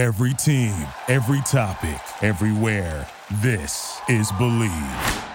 Every 0.00 0.32
team, 0.32 0.72
every 1.08 1.42
topic, 1.42 2.00
everywhere. 2.22 3.06
This 3.42 4.00
is 4.08 4.32
Bleav. 4.32 5.26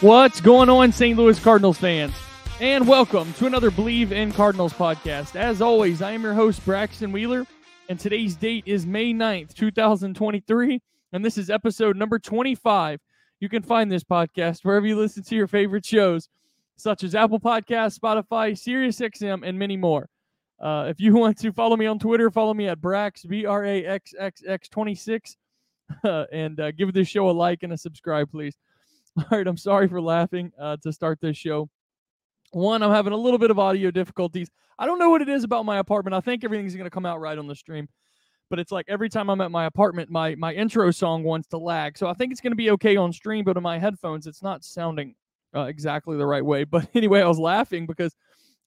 What's 0.00 0.40
going 0.40 0.70
on, 0.70 0.92
St. 0.92 1.18
Louis 1.18 1.38
Cardinals 1.38 1.76
fans? 1.76 2.14
And 2.60 2.86
welcome 2.86 3.32
to 3.34 3.46
another 3.46 3.70
Bleav 3.70 4.12
in 4.12 4.32
Cardinals 4.32 4.74
podcast. 4.74 5.34
As 5.34 5.62
always, 5.62 6.02
I 6.02 6.10
am 6.10 6.22
your 6.22 6.34
host, 6.34 6.62
Braxton 6.66 7.10
Wheeler, 7.10 7.46
and 7.88 7.98
today's 7.98 8.36
date 8.36 8.64
is 8.66 8.84
May 8.84 9.14
9th, 9.14 9.54
2023, 9.54 10.82
and 11.14 11.24
this 11.24 11.38
is 11.38 11.48
episode 11.48 11.96
number 11.96 12.18
25. 12.18 13.00
You 13.40 13.48
can 13.48 13.62
find 13.62 13.90
this 13.90 14.04
podcast 14.04 14.62
wherever 14.62 14.86
you 14.86 14.94
listen 14.98 15.22
to 15.22 15.34
your 15.34 15.46
favorite 15.46 15.86
shows, 15.86 16.28
such 16.76 17.02
as 17.02 17.14
Apple 17.14 17.40
Podcasts, 17.40 17.98
Spotify, 17.98 18.52
SiriusXM, 18.52 19.40
and 19.42 19.58
many 19.58 19.78
more. 19.78 20.10
Uh, 20.60 20.84
if 20.86 21.00
you 21.00 21.14
want 21.16 21.38
to 21.38 21.52
follow 21.52 21.78
me 21.78 21.86
on 21.86 21.98
Twitter, 21.98 22.30
follow 22.30 22.52
me 22.52 22.68
at 22.68 22.78
Brax, 22.78 23.26
B 23.26 23.46
R 23.46 23.64
A 23.64 23.86
X 23.86 24.12
X 24.18 24.42
X 24.46 24.68
26, 24.68 25.34
and 26.04 26.60
uh, 26.60 26.72
give 26.72 26.92
this 26.92 27.08
show 27.08 27.30
a 27.30 27.32
like 27.32 27.62
and 27.62 27.72
a 27.72 27.78
subscribe, 27.78 28.30
please. 28.30 28.54
All 29.16 29.38
right, 29.38 29.46
I'm 29.46 29.56
sorry 29.56 29.88
for 29.88 30.02
laughing 30.02 30.52
uh, 30.60 30.76
to 30.82 30.92
start 30.92 31.20
this 31.22 31.38
show. 31.38 31.70
One, 32.50 32.82
I'm 32.82 32.90
having 32.90 33.12
a 33.12 33.16
little 33.16 33.38
bit 33.38 33.50
of 33.50 33.58
audio 33.58 33.90
difficulties. 33.90 34.50
I 34.78 34.86
don't 34.86 34.98
know 34.98 35.10
what 35.10 35.22
it 35.22 35.28
is 35.28 35.44
about 35.44 35.64
my 35.64 35.78
apartment. 35.78 36.14
I 36.14 36.20
think 36.20 36.42
everything's 36.42 36.74
going 36.74 36.84
to 36.84 36.90
come 36.90 37.06
out 37.06 37.20
right 37.20 37.38
on 37.38 37.46
the 37.46 37.54
stream, 37.54 37.88
but 38.48 38.58
it's 38.58 38.72
like 38.72 38.86
every 38.88 39.08
time 39.08 39.30
I'm 39.30 39.40
at 39.40 39.50
my 39.50 39.66
apartment, 39.66 40.10
my 40.10 40.34
my 40.34 40.52
intro 40.52 40.90
song 40.90 41.22
wants 41.22 41.48
to 41.48 41.58
lag. 41.58 41.96
So 41.96 42.08
I 42.08 42.14
think 42.14 42.32
it's 42.32 42.40
going 42.40 42.52
to 42.52 42.56
be 42.56 42.70
okay 42.72 42.96
on 42.96 43.12
stream, 43.12 43.44
but 43.44 43.56
in 43.56 43.62
my 43.62 43.78
headphones, 43.78 44.26
it's 44.26 44.42
not 44.42 44.64
sounding 44.64 45.14
uh, 45.54 45.62
exactly 45.62 46.16
the 46.16 46.26
right 46.26 46.44
way. 46.44 46.64
But 46.70 46.88
anyway, 46.94 47.20
I 47.20 47.28
was 47.28 47.38
laughing 47.38 47.86
because 47.86 48.14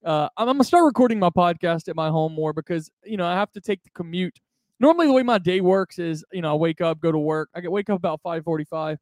uh, 0.06 0.30
I'm, 0.38 0.50
I'm 0.50 0.56
gonna 0.56 0.64
start 0.66 0.86
recording 0.86 1.20
my 1.20 1.30
podcast 1.30 1.88
at 1.88 1.96
my 1.96 2.10
home 2.10 2.34
more 2.34 2.54
because 2.54 2.90
you 3.04 3.18
know 3.18 3.26
I 3.26 3.34
have 3.34 3.52
to 3.54 3.62
take 3.62 3.84
the 3.84 3.90
commute. 3.92 4.40
Normally, 4.80 5.08
the 5.08 5.14
way 5.14 5.24
my 5.24 5.40
day 5.40 5.62
works 5.62 6.00
is 6.00 6.24
you 6.32 6.42
know 6.42 6.52
I 6.52 6.56
wake 6.56 6.82
up, 6.82 7.00
go 7.00 7.12
to 7.12 7.20
work. 7.20 7.50
I 7.56 7.62
get 7.62 7.72
wake 7.72 7.90
up 7.90 7.98
about 7.98 8.22
5:45 8.24 8.98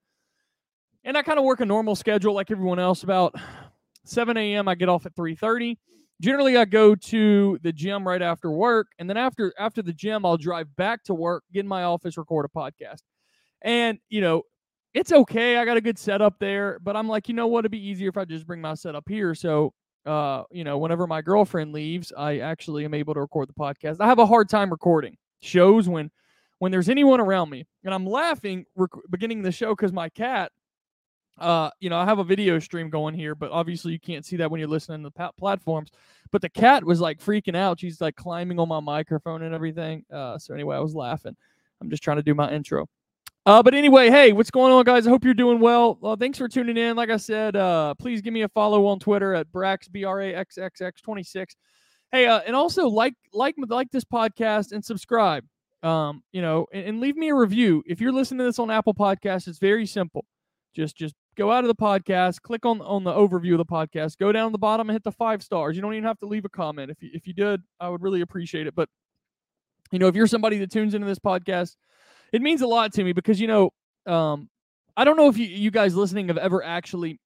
and 1.03 1.17
I 1.17 1.23
kind 1.23 1.39
of 1.39 1.45
work 1.45 1.59
a 1.59 1.65
normal 1.65 1.95
schedule 1.95 2.33
like 2.33 2.51
everyone 2.51 2.79
else. 2.79 3.03
About 3.03 3.35
7 4.05 4.37
a.m. 4.37 4.67
I 4.67 4.75
get 4.75 4.89
off 4.89 5.05
at 5.05 5.15
3:30. 5.15 5.77
Generally, 6.21 6.57
I 6.57 6.65
go 6.65 6.93
to 6.93 7.57
the 7.63 7.73
gym 7.73 8.07
right 8.07 8.21
after 8.21 8.51
work, 8.51 8.87
and 8.99 9.09
then 9.09 9.17
after 9.17 9.53
after 9.57 9.81
the 9.81 9.93
gym, 9.93 10.25
I'll 10.25 10.37
drive 10.37 10.75
back 10.75 11.03
to 11.05 11.13
work, 11.13 11.43
get 11.51 11.61
in 11.61 11.67
my 11.67 11.83
office, 11.83 12.17
record 12.17 12.45
a 12.45 12.57
podcast. 12.57 13.01
And 13.61 13.99
you 14.09 14.21
know, 14.21 14.43
it's 14.93 15.11
okay. 15.11 15.57
I 15.57 15.65
got 15.65 15.77
a 15.77 15.81
good 15.81 15.97
setup 15.97 16.35
there, 16.39 16.79
but 16.81 16.95
I'm 16.95 17.07
like, 17.07 17.27
you 17.27 17.33
know 17.33 17.47
what? 17.47 17.59
It'd 17.59 17.71
be 17.71 17.85
easier 17.85 18.09
if 18.09 18.17
I 18.17 18.25
just 18.25 18.45
bring 18.45 18.61
my 18.61 18.73
setup 18.73 19.07
here. 19.07 19.33
So, 19.33 19.73
uh, 20.05 20.43
you 20.51 20.63
know, 20.63 20.77
whenever 20.77 21.07
my 21.07 21.21
girlfriend 21.21 21.73
leaves, 21.73 22.11
I 22.17 22.39
actually 22.39 22.85
am 22.85 22.93
able 22.93 23.13
to 23.13 23.21
record 23.21 23.49
the 23.49 23.53
podcast. 23.53 23.97
I 23.99 24.07
have 24.07 24.19
a 24.19 24.25
hard 24.25 24.49
time 24.49 24.69
recording 24.69 25.15
shows 25.41 25.87
when 25.87 26.11
when 26.59 26.71
there's 26.71 26.89
anyone 26.89 27.19
around 27.19 27.49
me, 27.49 27.65
and 27.83 27.93
I'm 27.93 28.05
laughing 28.05 28.65
rec- 28.75 28.89
beginning 29.09 29.41
the 29.41 29.51
show 29.51 29.75
because 29.75 29.91
my 29.91 30.09
cat 30.09 30.51
uh, 31.37 31.69
you 31.79 31.89
know, 31.89 31.97
I 31.97 32.05
have 32.05 32.19
a 32.19 32.23
video 32.23 32.59
stream 32.59 32.89
going 32.89 33.15
here, 33.15 33.35
but 33.35 33.51
obviously 33.51 33.93
you 33.93 33.99
can't 33.99 34.25
see 34.25 34.37
that 34.37 34.51
when 34.51 34.59
you're 34.59 34.69
listening 34.69 35.03
to 35.03 35.11
the 35.15 35.31
platforms. 35.37 35.89
But 36.31 36.41
the 36.41 36.49
cat 36.49 36.83
was 36.83 37.01
like 37.01 37.19
freaking 37.19 37.55
out. 37.55 37.79
She's 37.79 37.99
like 37.99 38.15
climbing 38.15 38.59
on 38.59 38.69
my 38.69 38.79
microphone 38.79 39.41
and 39.41 39.53
everything. 39.53 40.05
Uh, 40.11 40.37
so 40.37 40.53
anyway, 40.53 40.77
I 40.77 40.79
was 40.79 40.95
laughing. 40.95 41.35
I'm 41.81 41.89
just 41.89 42.03
trying 42.03 42.17
to 42.17 42.23
do 42.23 42.35
my 42.35 42.51
intro. 42.51 42.87
Uh, 43.43 43.63
but 43.63 43.73
anyway, 43.73 44.09
hey, 44.09 44.33
what's 44.33 44.51
going 44.51 44.71
on, 44.71 44.83
guys? 44.83 45.07
I 45.07 45.09
hope 45.09 45.25
you're 45.25 45.33
doing 45.33 45.59
well. 45.59 45.97
well 45.99 46.15
thanks 46.15 46.37
for 46.37 46.47
tuning 46.47 46.77
in. 46.77 46.95
Like 46.95 47.09
I 47.09 47.17
said, 47.17 47.55
uh, 47.55 47.95
please 47.95 48.21
give 48.21 48.33
me 48.33 48.43
a 48.43 48.49
follow 48.49 48.85
on 48.85 48.99
Twitter 48.99 49.33
at 49.33 49.51
Brax 49.51 49.91
B 49.91 50.03
R 50.03 50.21
A 50.21 50.35
X 50.35 50.59
X 50.59 50.79
X 50.79 51.01
26. 51.01 51.55
Hey, 52.11 52.27
uh, 52.27 52.41
and 52.45 52.55
also 52.55 52.87
like 52.87 53.15
like 53.33 53.55
like 53.67 53.89
this 53.89 54.03
podcast 54.03 54.73
and 54.73 54.85
subscribe. 54.85 55.43
Um, 55.81 56.21
you 56.31 56.43
know, 56.43 56.67
and, 56.71 56.85
and 56.85 56.99
leave 56.99 57.15
me 57.15 57.29
a 57.29 57.35
review. 57.35 57.81
If 57.87 57.99
you're 57.99 58.11
listening 58.11 58.39
to 58.39 58.43
this 58.43 58.59
on 58.59 58.69
Apple 58.69 58.93
Podcasts, 58.93 59.47
it's 59.47 59.57
very 59.57 59.87
simple. 59.87 60.25
Just 60.75 60.95
just 60.95 61.15
go 61.37 61.51
out 61.51 61.63
of 61.63 61.67
the 61.67 61.75
podcast, 61.75 62.41
click 62.41 62.65
on 62.65 62.81
on 62.81 63.03
the 63.03 63.11
overview 63.11 63.53
of 63.53 63.57
the 63.57 63.65
podcast, 63.65 64.17
go 64.17 64.31
down 64.31 64.51
the 64.51 64.57
bottom 64.57 64.89
and 64.89 64.95
hit 64.95 65.03
the 65.03 65.11
five 65.11 65.43
stars. 65.43 65.75
You 65.75 65.81
don't 65.81 65.93
even 65.93 66.03
have 66.03 66.19
to 66.19 66.25
leave 66.25 66.45
a 66.45 66.49
comment. 66.49 66.91
If 66.91 67.01
you, 67.01 67.09
if 67.13 67.27
you 67.27 67.33
did, 67.33 67.61
I 67.79 67.89
would 67.89 68.01
really 68.01 68.21
appreciate 68.21 68.67
it. 68.67 68.75
But 68.75 68.89
you 69.91 69.99
know, 69.99 70.07
if 70.07 70.15
you're 70.15 70.27
somebody 70.27 70.57
that 70.59 70.71
tunes 70.71 70.93
into 70.93 71.07
this 71.07 71.19
podcast, 71.19 71.75
it 72.31 72.41
means 72.41 72.61
a 72.61 72.67
lot 72.67 72.93
to 72.93 73.03
me 73.03 73.13
because 73.13 73.39
you 73.39 73.47
know, 73.47 73.71
um, 74.05 74.49
I 74.95 75.03
don't 75.03 75.17
know 75.17 75.27
if 75.27 75.37
you 75.37 75.47
you 75.47 75.71
guys 75.71 75.95
listening 75.95 76.27
have 76.27 76.37
ever 76.37 76.63
actually 76.63 77.19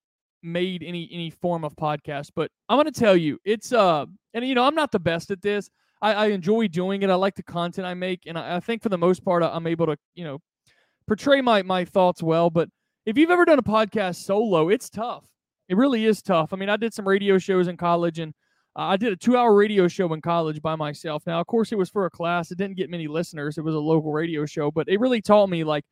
made 0.44 0.84
any 0.84 1.10
any 1.12 1.30
form 1.30 1.64
of 1.64 1.76
podcast, 1.76 2.32
but 2.36 2.52
I'm 2.70 2.78
gonna 2.78 2.92
tell 2.92 3.18
you, 3.18 3.40
it's 3.44 3.74
uh, 3.74 4.06
and 4.34 4.48
you 4.48 4.56
know, 4.56 4.64
I'm 4.64 4.76
not 4.76 4.92
the 4.92 5.00
best 5.00 5.32
at 5.32 5.42
this. 5.42 5.70
I, 6.02 6.14
I 6.14 6.26
enjoy 6.28 6.68
doing 6.68 7.02
it. 7.02 7.10
I 7.10 7.16
like 7.16 7.36
the 7.36 7.44
content 7.44 7.88
I 7.88 7.94
make, 7.94 8.22
and 8.28 8.38
I, 8.38 8.58
I 8.58 8.60
think 8.60 8.84
for 8.84 8.90
the 8.90 8.98
most 8.98 9.24
part, 9.24 9.44
I'm 9.44 9.68
able 9.68 9.88
to 9.88 9.98
you 10.14 10.24
know 10.24 10.40
portray 11.08 11.42
my 11.42 11.64
my 11.64 11.86
thoughts 11.86 12.22
well, 12.22 12.50
but 12.50 12.70
if 13.06 13.18
you've 13.18 13.32
ever 13.32 13.46
done 13.46 13.60
a 13.60 13.64
podcast 13.64 14.16
solo, 14.16 14.70
it's 14.70 14.90
tough. 14.90 15.26
It 15.70 15.78
really 15.78 16.06
is 16.06 16.22
tough. 16.22 16.54
I 16.54 16.56
mean, 16.56 16.70
I 16.70 16.78
did 16.78 16.94
some 16.94 17.08
radio 17.08 17.38
shows 17.38 17.68
in 17.68 17.78
college 17.78 18.20
and 18.20 18.34
uh, 18.76 18.84
I 18.84 18.98
did 18.98 19.14
a 19.14 19.16
two 19.16 19.38
hour 19.38 19.56
radio 19.56 19.88
show 19.88 20.12
in 20.14 20.22
college 20.22 20.62
by 20.62 20.76
myself. 20.76 21.24
Now, 21.26 21.40
of 21.40 21.48
course, 21.48 21.72
it 21.72 21.78
was 21.78 21.90
for 21.90 22.06
a 22.06 22.10
class. 22.10 22.52
It 22.52 22.58
didn't 22.58 22.78
get 22.78 22.90
many 22.90 23.08
listeners. 23.08 23.58
It 23.58 23.64
was 23.64 23.76
a 23.76 23.80
local 23.80 24.12
radio 24.12 24.46
show, 24.46 24.72
but 24.72 24.88
it 24.90 25.00
really 25.00 25.22
taught 25.22 25.48
me 25.48 25.64
like, 25.64 25.86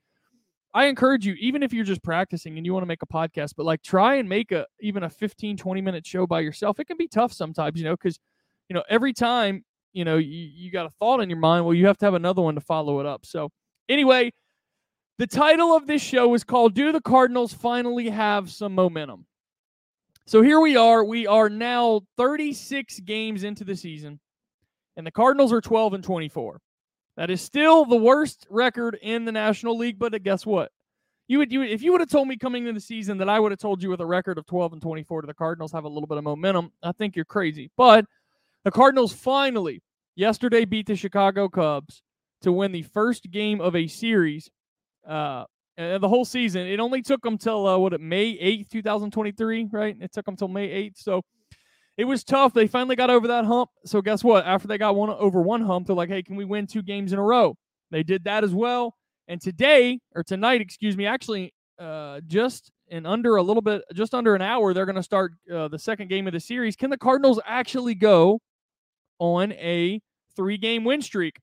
I 0.76 0.86
encourage 0.86 1.26
you, 1.26 1.36
even 1.40 1.62
if 1.62 1.72
you're 1.72 1.84
just 1.84 2.04
practicing 2.04 2.58
and 2.58 2.66
you 2.66 2.74
want 2.74 2.82
to 2.82 2.88
make 2.88 3.04
a 3.04 3.08
podcast, 3.08 3.54
but 3.56 3.66
like 3.66 3.84
try 3.84 4.16
and 4.16 4.28
make 4.28 4.52
a 4.52 4.66
even 4.82 5.04
a 5.04 5.10
15, 5.10 5.56
20 5.56 5.82
minute 5.82 6.06
show 6.06 6.26
by 6.26 6.40
yourself. 6.40 6.80
It 6.80 6.86
can 6.86 6.98
be 6.98 7.08
tough 7.08 7.32
sometimes, 7.32 7.80
you 7.80 7.86
know, 7.86 7.96
because, 7.96 8.20
you 8.70 8.74
know, 8.74 8.84
every 8.90 9.14
time, 9.14 9.64
you 9.94 10.04
know, 10.04 10.18
you, 10.18 10.50
you 10.52 10.72
got 10.72 10.88
a 10.88 10.90
thought 10.90 11.20
in 11.20 11.30
your 11.30 11.38
mind, 11.38 11.64
well, 11.64 11.76
you 11.76 11.86
have 11.86 11.98
to 12.00 12.06
have 12.06 12.16
another 12.16 12.42
one 12.42 12.56
to 12.56 12.62
follow 12.62 13.00
it 13.00 13.06
up. 13.06 13.24
So, 13.24 13.52
anyway, 13.88 14.32
the 15.20 15.28
title 15.28 15.76
of 15.76 15.86
this 15.86 16.02
show 16.02 16.34
is 16.34 16.44
called 16.44 16.74
Do 16.74 16.92
the 16.92 17.02
Cardinals 17.02 17.54
Finally 17.54 18.10
Have 18.10 18.50
Some 18.50 18.74
Momentum? 18.74 19.26
So 20.26 20.42
here 20.42 20.60
we 20.60 20.76
are. 20.76 21.04
We 21.04 21.28
are 21.28 21.50
now 21.50 22.02
36 22.18 23.00
games 23.02 23.44
into 23.44 23.64
the 23.64 23.76
season, 23.76 24.20
and 24.96 25.06
the 25.06 25.12
Cardinals 25.12 25.52
are 25.54 25.62
12 25.62 25.94
and 25.96 26.04
24. 26.04 26.62
That 27.18 27.30
is 27.30 27.42
still 27.42 27.86
the 27.86 27.98
worst 27.98 28.48
record 28.50 28.98
in 29.02 29.26
the 29.26 29.32
National 29.32 29.78
League, 29.78 30.00
but 30.00 30.22
guess 30.24 30.46
what? 30.46 30.72
You 31.28 31.38
would 31.38 31.52
you 31.52 31.62
if 31.62 31.82
you 31.82 31.92
would 31.92 32.02
have 32.02 32.10
told 32.10 32.28
me 32.28 32.38
coming 32.38 32.64
into 32.64 32.74
the 32.74 32.80
season 32.82 33.18
that 33.20 33.30
I 33.30 33.40
would 33.40 33.52
have 33.52 33.60
told 33.60 33.82
you 33.82 33.90
with 33.90 34.02
a 34.02 34.06
record 34.06 34.38
of 34.38 34.46
12 34.46 34.74
and 34.74 34.82
24 34.82 35.22
to 35.22 35.28
the 35.28 35.34
Cardinals 35.34 35.72
have 35.72 35.86
a 35.86 35.90
little 35.90 36.08
bit 36.08 36.18
of 36.18 36.24
momentum, 36.24 36.72
I 36.82 36.92
think 36.92 37.16
you're 37.16 37.24
crazy. 37.24 37.70
But 37.78 38.06
the 38.64 38.72
Cardinals 38.72 39.14
finally 39.14 39.82
yesterday 40.16 40.66
beat 40.66 40.88
the 40.88 40.96
Chicago 40.96 41.48
Cubs 41.50 42.02
to 42.42 42.52
win 42.52 42.72
the 42.72 42.82
first 42.82 43.32
game 43.32 43.62
of 43.62 43.76
a 43.76 43.88
series 43.88 44.50
uh, 45.08 45.46
the 45.78 46.08
whole 46.08 46.26
season. 46.26 46.68
It 46.68 46.80
only 46.80 47.02
took 47.02 47.22
them 47.22 47.38
till 47.38 47.68
uh, 47.68 47.78
what 47.78 47.94
it 47.94 48.02
May 48.02 48.38
eighth, 48.40 48.70
two 48.70 48.82
thousand 48.82 49.12
twenty 49.12 49.32
three, 49.32 49.68
right? 49.72 49.96
It 50.00 50.12
took 50.12 50.26
them 50.26 50.36
till 50.36 50.48
May 50.48 50.66
eighth, 50.66 50.98
so 50.98 51.22
it 51.98 52.06
was 52.06 52.24
tough. 52.24 52.54
They 52.54 52.68
finally 52.68 52.96
got 52.96 53.10
over 53.10 53.28
that 53.28 53.46
hump. 53.46 53.70
So 53.86 54.02
guess 54.02 54.24
what? 54.24 54.46
After 54.46 54.68
they 54.68 54.78
got 54.78 54.96
one 54.96 55.10
over 55.10 55.42
one 55.42 55.62
hump, 55.62 55.88
they're 55.88 55.96
like, 55.96 56.10
"Hey, 56.10 56.24
can 56.24 56.36
we 56.36 56.46
win 56.46 56.68
two 56.68 56.82
games 56.82 57.14
in 57.14 57.20
a 57.20 57.24
row?" 57.24 57.56
They 57.92 58.04
did 58.04 58.24
that 58.24 58.44
as 58.44 58.54
well. 58.54 58.96
And 59.28 59.40
today 59.40 60.00
or 60.16 60.24
tonight, 60.24 60.62
excuse 60.62 60.98
me, 60.98 61.06
actually, 61.06 61.54
uh, 61.80 62.22
just 62.28 62.72
in 62.90 63.06
under 63.06 63.38
a 63.38 63.44
little 63.44 63.62
bit, 63.62 63.84
just 63.94 64.14
under 64.14 64.36
an 64.36 64.42
hour, 64.42 64.74
they're 64.74 64.86
going 64.86 64.96
to 64.96 65.04
start 65.04 65.34
uh, 65.54 65.68
the 65.70 65.80
second 65.80 66.10
game 66.10 66.28
of 66.28 66.34
the 66.34 66.40
series. 66.40 66.76
Can 66.76 66.90
the 66.90 66.98
Cardinals 66.98 67.40
actually 67.46 67.96
go 67.96 68.40
on 69.20 69.54
a 69.54 70.02
three-game 70.36 70.84
win 70.84 71.02
streak? 71.02 71.38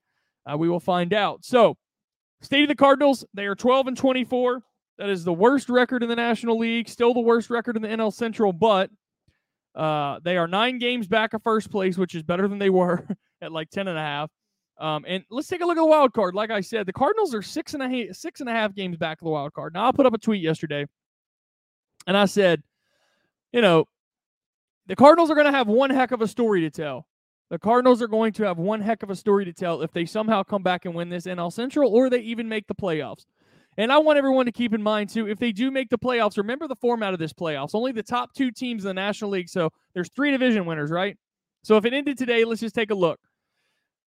Uh, 0.44 0.58
we 0.58 0.68
will 0.68 0.80
find 0.80 1.14
out. 1.14 1.44
So 1.44 1.76
State 2.42 2.62
of 2.62 2.68
the 2.68 2.74
Cardinals, 2.74 3.24
they 3.34 3.46
are 3.46 3.54
12 3.54 3.88
and 3.88 3.96
24. 3.96 4.62
That 4.98 5.08
is 5.08 5.24
the 5.24 5.32
worst 5.32 5.68
record 5.68 6.02
in 6.02 6.08
the 6.08 6.16
National 6.16 6.58
League, 6.58 6.88
still 6.88 7.14
the 7.14 7.20
worst 7.20 7.50
record 7.50 7.76
in 7.76 7.82
the 7.82 7.88
NL 7.88 8.12
Central, 8.12 8.52
but 8.52 8.90
uh, 9.74 10.20
they 10.22 10.36
are 10.36 10.46
nine 10.46 10.78
games 10.78 11.06
back 11.06 11.32
of 11.32 11.42
first 11.42 11.70
place, 11.70 11.96
which 11.96 12.14
is 12.14 12.22
better 12.22 12.48
than 12.48 12.58
they 12.58 12.70
were 12.70 13.06
at 13.42 13.52
like 13.52 13.70
10 13.70 13.88
and 13.88 13.98
a 13.98 14.02
half. 14.02 14.30
Um, 14.78 15.04
and 15.06 15.24
let's 15.30 15.48
take 15.48 15.60
a 15.60 15.66
look 15.66 15.76
at 15.76 15.80
the 15.80 15.86
wild 15.86 16.14
card. 16.14 16.34
Like 16.34 16.50
I 16.50 16.62
said, 16.62 16.86
the 16.86 16.92
Cardinals 16.92 17.34
are 17.34 17.42
six 17.42 17.74
and 17.74 17.82
a 17.82 17.88
half, 17.88 18.16
six 18.16 18.40
and 18.40 18.48
a 18.48 18.52
half 18.52 18.74
games 18.74 18.96
back 18.96 19.20
of 19.20 19.26
the 19.26 19.30
wild 19.30 19.52
card. 19.52 19.74
Now 19.74 19.88
I 19.88 19.92
put 19.92 20.06
up 20.06 20.14
a 20.14 20.18
tweet 20.18 20.42
yesterday, 20.42 20.86
and 22.06 22.16
I 22.16 22.24
said, 22.24 22.62
you 23.52 23.60
know, 23.60 23.84
the 24.86 24.96
Cardinals 24.96 25.30
are 25.30 25.34
going 25.34 25.46
to 25.46 25.52
have 25.52 25.68
one 25.68 25.90
heck 25.90 26.12
of 26.12 26.22
a 26.22 26.28
story 26.28 26.62
to 26.62 26.70
tell. 26.70 27.06
The 27.50 27.58
Cardinals 27.58 28.00
are 28.00 28.08
going 28.08 28.32
to 28.34 28.44
have 28.44 28.58
one 28.58 28.80
heck 28.80 29.02
of 29.02 29.10
a 29.10 29.16
story 29.16 29.44
to 29.44 29.52
tell 29.52 29.82
if 29.82 29.92
they 29.92 30.06
somehow 30.06 30.44
come 30.44 30.62
back 30.62 30.84
and 30.84 30.94
win 30.94 31.08
this 31.08 31.26
NL 31.26 31.52
Central 31.52 31.92
or 31.92 32.08
they 32.08 32.20
even 32.20 32.48
make 32.48 32.68
the 32.68 32.74
playoffs. 32.76 33.26
And 33.76 33.92
I 33.92 33.98
want 33.98 34.18
everyone 34.18 34.46
to 34.46 34.52
keep 34.52 34.72
in 34.72 34.82
mind 34.82 35.10
too, 35.10 35.28
if 35.28 35.38
they 35.38 35.50
do 35.50 35.70
make 35.72 35.90
the 35.90 35.98
playoffs, 35.98 36.36
remember 36.36 36.68
the 36.68 36.76
format 36.76 37.12
of 37.12 37.18
this 37.18 37.32
playoffs. 37.32 37.74
Only 37.74 37.90
the 37.90 38.04
top 38.04 38.34
two 38.34 38.52
teams 38.52 38.84
in 38.84 38.88
the 38.88 38.94
National 38.94 39.30
League. 39.30 39.48
So 39.48 39.70
there's 39.94 40.10
three 40.14 40.30
division 40.30 40.64
winners, 40.64 40.90
right? 40.90 41.16
So 41.64 41.76
if 41.76 41.84
it 41.84 41.92
ended 41.92 42.18
today, 42.18 42.44
let's 42.44 42.60
just 42.60 42.74
take 42.74 42.90
a 42.90 42.94
look. 42.94 43.18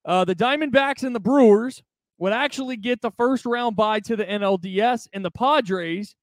Uh, 0.05 0.23
the 0.23 0.35
Diamondbacks 0.35 1.03
and 1.03 1.13
the 1.13 1.19
Brewers 1.19 1.83
would 2.19 2.33
actually 2.33 2.77
get 2.77 3.01
the 3.01 3.11
first 3.11 3.45
round 3.45 3.75
bye 3.75 3.99
to 4.01 4.15
the 4.15 4.25
NLDS, 4.25 5.07
and 5.11 5.23
the 5.23 5.31
Padres 5.31 6.15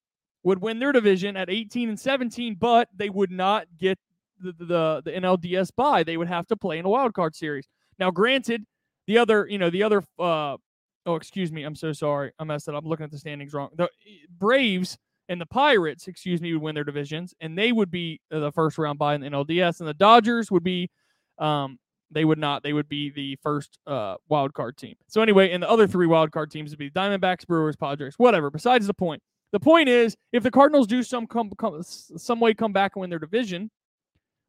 would 0.43 0.63
win 0.63 0.79
their 0.79 0.93
division 0.93 1.37
at 1.37 1.51
18 1.51 1.91
and 1.91 2.01
17, 2.01 2.55
but 2.55 2.89
they 2.95 3.11
would 3.11 3.31
not 3.31 3.67
get 3.79 3.99
the, 4.41 4.53
the, 4.53 5.03
the 5.05 5.11
NLDS 5.13 5.71
bye. 5.77 6.03
They 6.03 6.17
would 6.17 6.29
have 6.29 6.47
to 6.49 6.57
play 6.57 6.79
in 6.79 6.85
a 6.85 6.89
wild 6.89 7.15
card 7.15 7.35
series. 7.37 7.67
Now, 7.99 8.11
granted, 8.11 8.65
the 9.07 9.19
other, 9.19 9.47
you 9.49 9.59
know, 9.59 9.71
the 9.71 9.83
other, 9.83 10.03
uh, 10.19 10.57
oh, 11.07 11.15
excuse 11.17 11.53
me, 11.53 11.65
I'm 11.65 11.75
so 11.75 11.93
sorry. 11.93 12.33
I 12.39 12.45
messed 12.45 12.69
it 12.69 12.75
up. 12.75 12.85
I'm 12.85 12.89
looking 12.89 13.05
at 13.05 13.11
the 13.11 13.19
standings 13.19 13.53
wrong. 13.53 13.71
The 13.77 13.89
Braves 14.39 14.97
and 15.29 15.41
the 15.41 15.47
Pirates, 15.47 16.09
excuse 16.09 16.41
me, 16.41 16.53
would 16.53 16.63
win 16.63 16.75
their 16.75 16.85
divisions, 16.85 17.35
and 17.41 17.57
they 17.57 17.73
would 17.73 17.91
be 17.91 18.21
the 18.31 18.53
first 18.53 18.79
round 18.79 18.99
bye 18.99 19.15
in 19.15 19.21
the 19.21 19.29
NLDS, 19.29 19.81
and 19.81 19.89
the 19.89 19.95
Dodgers 19.95 20.51
would 20.51 20.65
be, 20.65 20.91
um, 21.39 21.79
they 22.11 22.25
would 22.25 22.39
not. 22.39 22.65
They 22.65 22.73
would 22.73 22.89
be 22.89 23.11
the 23.11 23.37
first 23.43 23.79
uh, 23.87 24.17
wild 24.29 24.53
card 24.53 24.77
team. 24.77 24.97
So 25.07 25.23
anyway, 25.23 25.53
and 25.53 25.63
the 25.63 25.71
other 25.71 25.87
three 25.87 26.09
wild 26.09 26.33
card 26.33 26.51
teams 26.51 26.71
would 26.71 26.79
be 26.79 26.91
Diamondbacks, 26.91 27.47
Brewers, 27.47 27.77
Padres, 27.77 28.15
whatever. 28.17 28.51
Besides 28.51 28.87
the 28.87 28.95
point. 28.95 29.23
The 29.53 29.61
point 29.61 29.89
is, 29.89 30.17
if 30.33 30.43
the 30.43 30.51
Cardinals 30.51 30.87
do 30.87 31.03
some 31.03 31.27
come, 31.27 31.51
come 31.59 31.83
some 31.83 32.41
way 32.41 32.55
come 32.55 32.73
back 32.73 32.93
and 32.95 33.01
win 33.01 33.11
their 33.11 33.19
division, 33.19 33.71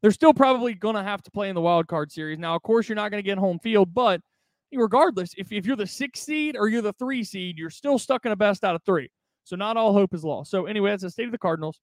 they're 0.02 0.12
still 0.12 0.34
probably 0.34 0.74
going 0.74 0.96
to 0.96 1.04
have 1.04 1.22
to 1.24 1.32
play 1.32 1.50
in 1.50 1.56
the 1.56 1.62
wild 1.62 1.88
card 1.88 2.12
series. 2.12 2.40
Now, 2.40 2.56
of 2.56 2.64
course, 2.64 2.90
you're 2.90 2.96
not 2.96 3.12
going 3.12 3.24
to 3.24 3.28
get 3.28 3.38
home 3.38 3.60
field, 3.60 3.94
but 3.94 4.22
regardless, 4.74 5.34
if, 5.38 5.52
if 5.52 5.66
you're 5.66 5.76
the 5.76 5.88
six 5.88 6.22
seed 6.22 6.56
or 6.58 6.68
you're 6.68 6.82
the 6.82 6.94
three 6.94 7.24
seed, 7.24 7.58
you're 7.58 7.70
still 7.70 8.00
stuck 8.00 8.26
in 8.26 8.32
a 8.32 8.36
best 8.36 8.64
out 8.64 8.76
of 8.76 8.84
three. 8.84 9.10
So 9.44 9.56
not 9.56 9.78
all 9.78 9.94
hope 9.94 10.14
is 10.14 10.24
lost. 10.24 10.52
So 10.52 10.66
anyway, 10.66 10.92
that's 10.92 11.04
the 11.04 11.10
state 11.10 11.26
of 11.26 11.32
the 11.32 11.38
Cardinals. 11.38 11.80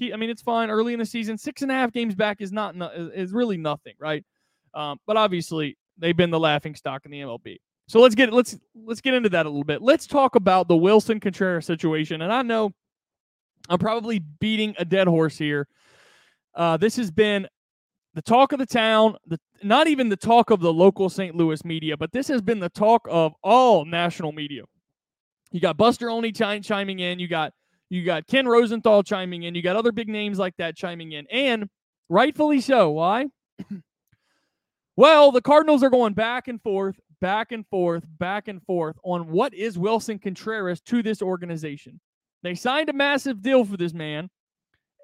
I 0.00 0.16
mean, 0.16 0.30
it's 0.30 0.40
fine 0.40 0.70
early 0.70 0.94
in 0.94 0.98
the 0.98 1.04
season. 1.04 1.36
Six 1.36 1.60
and 1.62 1.70
a 1.70 1.74
half 1.74 1.92
games 1.92 2.14
back 2.14 2.40
is 2.40 2.52
not 2.52 2.74
is 3.14 3.32
really 3.32 3.58
nothing, 3.58 3.92
right? 3.98 4.24
Um, 4.72 4.98
but 5.06 5.18
obviously, 5.18 5.76
they've 5.98 6.16
been 6.16 6.30
the 6.30 6.40
laughing 6.40 6.74
stock 6.74 7.04
in 7.04 7.10
the 7.10 7.20
MLB. 7.20 7.58
So 7.86 8.00
let's 8.00 8.14
get 8.14 8.32
let's 8.32 8.56
let's 8.74 9.02
get 9.02 9.14
into 9.14 9.28
that 9.30 9.44
a 9.44 9.48
little 9.48 9.64
bit. 9.64 9.82
Let's 9.82 10.06
talk 10.06 10.36
about 10.36 10.68
the 10.68 10.74
Willson 10.76 11.20
Contreras 11.20 11.66
situation. 11.66 12.22
And 12.22 12.32
I 12.32 12.40
know 12.40 12.70
I'm 13.68 13.78
probably 13.78 14.20
beating 14.20 14.74
a 14.78 14.84
dead 14.84 15.06
horse 15.06 15.36
here. 15.36 15.68
Uh, 16.54 16.76
this 16.76 16.96
has 16.96 17.10
been 17.10 17.46
the 18.14 18.22
talk 18.22 18.52
of 18.52 18.58
the 18.58 18.66
town, 18.66 19.16
the 19.26 19.38
not 19.62 19.86
even 19.86 20.08
the 20.08 20.16
talk 20.16 20.50
of 20.50 20.60
the 20.60 20.72
local 20.72 21.08
St. 21.08 21.34
Louis 21.34 21.64
media, 21.64 21.96
but 21.96 22.12
this 22.12 22.28
has 22.28 22.40
been 22.40 22.60
the 22.60 22.68
talk 22.68 23.06
of 23.10 23.34
all 23.42 23.84
national 23.84 24.32
media. 24.32 24.62
You 25.52 25.60
got 25.60 25.76
Buster 25.76 26.10
Olney 26.10 26.32
ch- 26.32 26.62
chiming 26.62 27.00
in, 27.00 27.18
you 27.18 27.28
got 27.28 27.52
you 27.88 28.04
got 28.04 28.26
Ken 28.26 28.46
Rosenthal 28.46 29.02
chiming 29.02 29.42
in, 29.42 29.54
you 29.54 29.62
got 29.62 29.76
other 29.76 29.92
big 29.92 30.08
names 30.08 30.38
like 30.38 30.56
that 30.58 30.76
chiming 30.76 31.12
in, 31.12 31.26
and 31.30 31.68
rightfully 32.08 32.60
so. 32.60 32.90
Why? 32.90 33.26
well, 34.96 35.32
the 35.32 35.42
Cardinals 35.42 35.82
are 35.82 35.90
going 35.90 36.14
back 36.14 36.48
and 36.48 36.62
forth, 36.62 36.98
back 37.20 37.52
and 37.52 37.66
forth, 37.66 38.04
back 38.18 38.48
and 38.48 38.62
forth 38.62 38.96
on 39.04 39.30
what 39.30 39.54
is 39.54 39.76
Willson 39.76 40.20
Contreras 40.20 40.80
to 40.82 41.02
this 41.02 41.20
organization. 41.20 42.00
They 42.42 42.54
signed 42.54 42.88
a 42.88 42.94
massive 42.94 43.42
deal 43.42 43.64
for 43.64 43.76
this 43.76 43.92
man, 43.92 44.30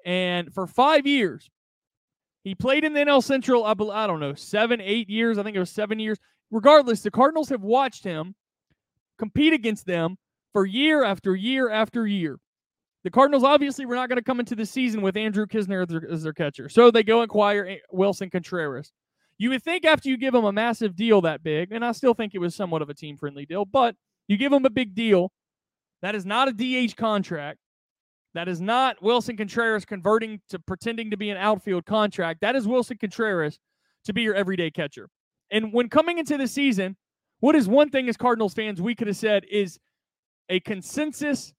and 0.05 0.53
for 0.53 0.65
five 0.65 1.05
years, 1.05 1.49
he 2.43 2.55
played 2.55 2.83
in 2.83 2.93
the 2.93 3.01
NL 3.01 3.23
Central, 3.23 3.65
I, 3.65 3.71
I 3.71 4.07
don't 4.07 4.19
know, 4.19 4.33
seven, 4.33 4.81
eight 4.81 5.09
years. 5.09 5.37
I 5.37 5.43
think 5.43 5.55
it 5.55 5.59
was 5.59 5.71
seven 5.71 5.99
years. 5.99 6.17
Regardless, 6.51 7.01
the 7.01 7.11
Cardinals 7.11 7.49
have 7.49 7.61
watched 7.61 8.03
him 8.03 8.35
compete 9.17 9.53
against 9.53 9.85
them 9.85 10.17
for 10.53 10.65
year 10.65 11.03
after 11.03 11.35
year 11.35 11.69
after 11.69 12.07
year. 12.07 12.39
The 13.03 13.11
Cardinals 13.11 13.43
obviously 13.43 13.85
were 13.85 13.95
not 13.95 14.09
going 14.09 14.17
to 14.17 14.23
come 14.23 14.39
into 14.39 14.55
the 14.55 14.65
season 14.65 15.01
with 15.01 15.17
Andrew 15.17 15.45
Knizner 15.45 15.83
as 15.83 15.87
their, 15.87 16.11
as 16.11 16.23
their 16.23 16.33
catcher. 16.33 16.67
So 16.69 16.91
they 16.91 17.03
go 17.03 17.21
acquire 17.21 17.65
eh, 17.65 17.77
Willson 17.93 18.31
Contreras. 18.31 18.91
You 19.37 19.51
would 19.51 19.63
think 19.63 19.85
after 19.85 20.09
you 20.09 20.17
give 20.17 20.33
him 20.33 20.45
a 20.45 20.51
massive 20.51 20.95
deal 20.95 21.21
that 21.21 21.43
big, 21.43 21.71
and 21.71 21.85
I 21.85 21.91
still 21.91 22.13
think 22.13 22.33
it 22.33 22.39
was 22.39 22.55
somewhat 22.55 22.81
of 22.81 22.89
a 22.89 22.93
team 22.93 23.17
friendly 23.17 23.45
deal, 23.45 23.65
but 23.65 23.95
you 24.27 24.35
give 24.35 24.51
him 24.51 24.65
a 24.65 24.69
big 24.69 24.95
deal. 24.95 25.31
That 26.01 26.15
is 26.15 26.25
not 26.25 26.49
a 26.49 26.53
DH 26.53 26.95
contract. 26.95 27.59
That 28.37 28.47
is 28.47 28.61
not 28.61 29.01
Willson 29.01 29.35
Contreras 29.35 29.83
converting 29.83 30.39
to 30.49 30.59
pretending 30.59 31.09
to 31.09 31.17
be 31.17 31.31
an 31.31 31.37
outfield 31.37 31.87
contract. 31.87 32.41
That 32.41 32.55
is 32.55 32.67
Willson 32.67 32.99
Contreras 32.99 33.57
to 34.05 34.13
be 34.13 34.21
your 34.21 34.35
everyday 34.35 34.69
catcher. 34.69 35.09
And 35.49 35.73
when 35.73 35.89
coming 35.89 36.19
into 36.19 36.37
the 36.37 36.47
season, 36.47 36.97
what 37.39 37.55
is 37.55 37.67
one 37.67 37.89
thing 37.89 38.07
as 38.09 38.15
Cardinals 38.15 38.53
fans 38.53 38.79
we 38.79 38.93
could 38.93 39.07
have 39.07 39.17
said 39.17 39.43
is 39.49 39.79
a 40.49 40.59
consensus 40.59 41.51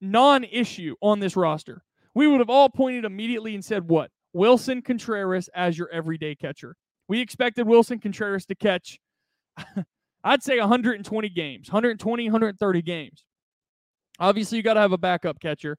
non 0.00 0.44
issue 0.44 0.94
on 1.02 1.20
this 1.20 1.36
roster? 1.36 1.82
We 2.14 2.26
would 2.26 2.40
have 2.40 2.48
all 2.48 2.70
pointed 2.70 3.04
immediately 3.04 3.54
and 3.54 3.62
said, 3.62 3.86
what? 3.86 4.10
Willson 4.34 4.82
Contreras 4.82 5.50
as 5.54 5.76
your 5.76 5.90
everyday 5.90 6.34
catcher. 6.34 6.76
We 7.08 7.20
expected 7.20 7.66
Willson 7.66 8.00
Contreras 8.00 8.46
to 8.46 8.54
catch, 8.54 8.98
I'd 10.24 10.42
say 10.42 10.58
120 10.58 11.28
games, 11.28 11.68
120, 11.68 12.24
130 12.24 12.80
games. 12.80 13.22
Obviously, 14.18 14.56
you 14.56 14.62
got 14.62 14.74
to 14.74 14.80
have 14.80 14.92
a 14.92 14.98
backup 14.98 15.38
catcher 15.40 15.76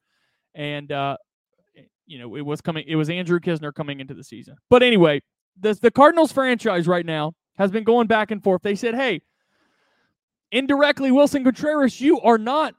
and 0.56 0.92
uh, 0.92 1.18
you 2.06 2.19
know 2.19 2.36
it 2.36 2.45
was 2.45 2.62
coming. 2.62 2.86
It 2.88 2.95
was 2.95 3.09
Andrew 3.09 3.39
Knizner 3.39 3.74
coming 3.74 4.00
into 4.00 4.13
the 4.13 4.24
season. 4.24 4.56
But 4.69 4.83
anyway, 4.83 5.21
the 5.59 5.74
the 5.74 5.92
Cardinals 5.92 6.31
franchise 6.31 6.88
right 6.88 7.06
now 7.06 7.33
has 7.57 7.71
been 7.71 7.83
going 7.83 8.07
back 8.07 8.31
and 8.31 8.44
forth. 8.44 8.62
They 8.62 8.75
said, 8.75 8.95
"Hey, 8.95 9.21
indirectly, 10.51 11.12
Willson 11.12 11.44
Contreras, 11.44 12.00
you 12.01 12.19
are 12.21 12.38
not." 12.38 12.75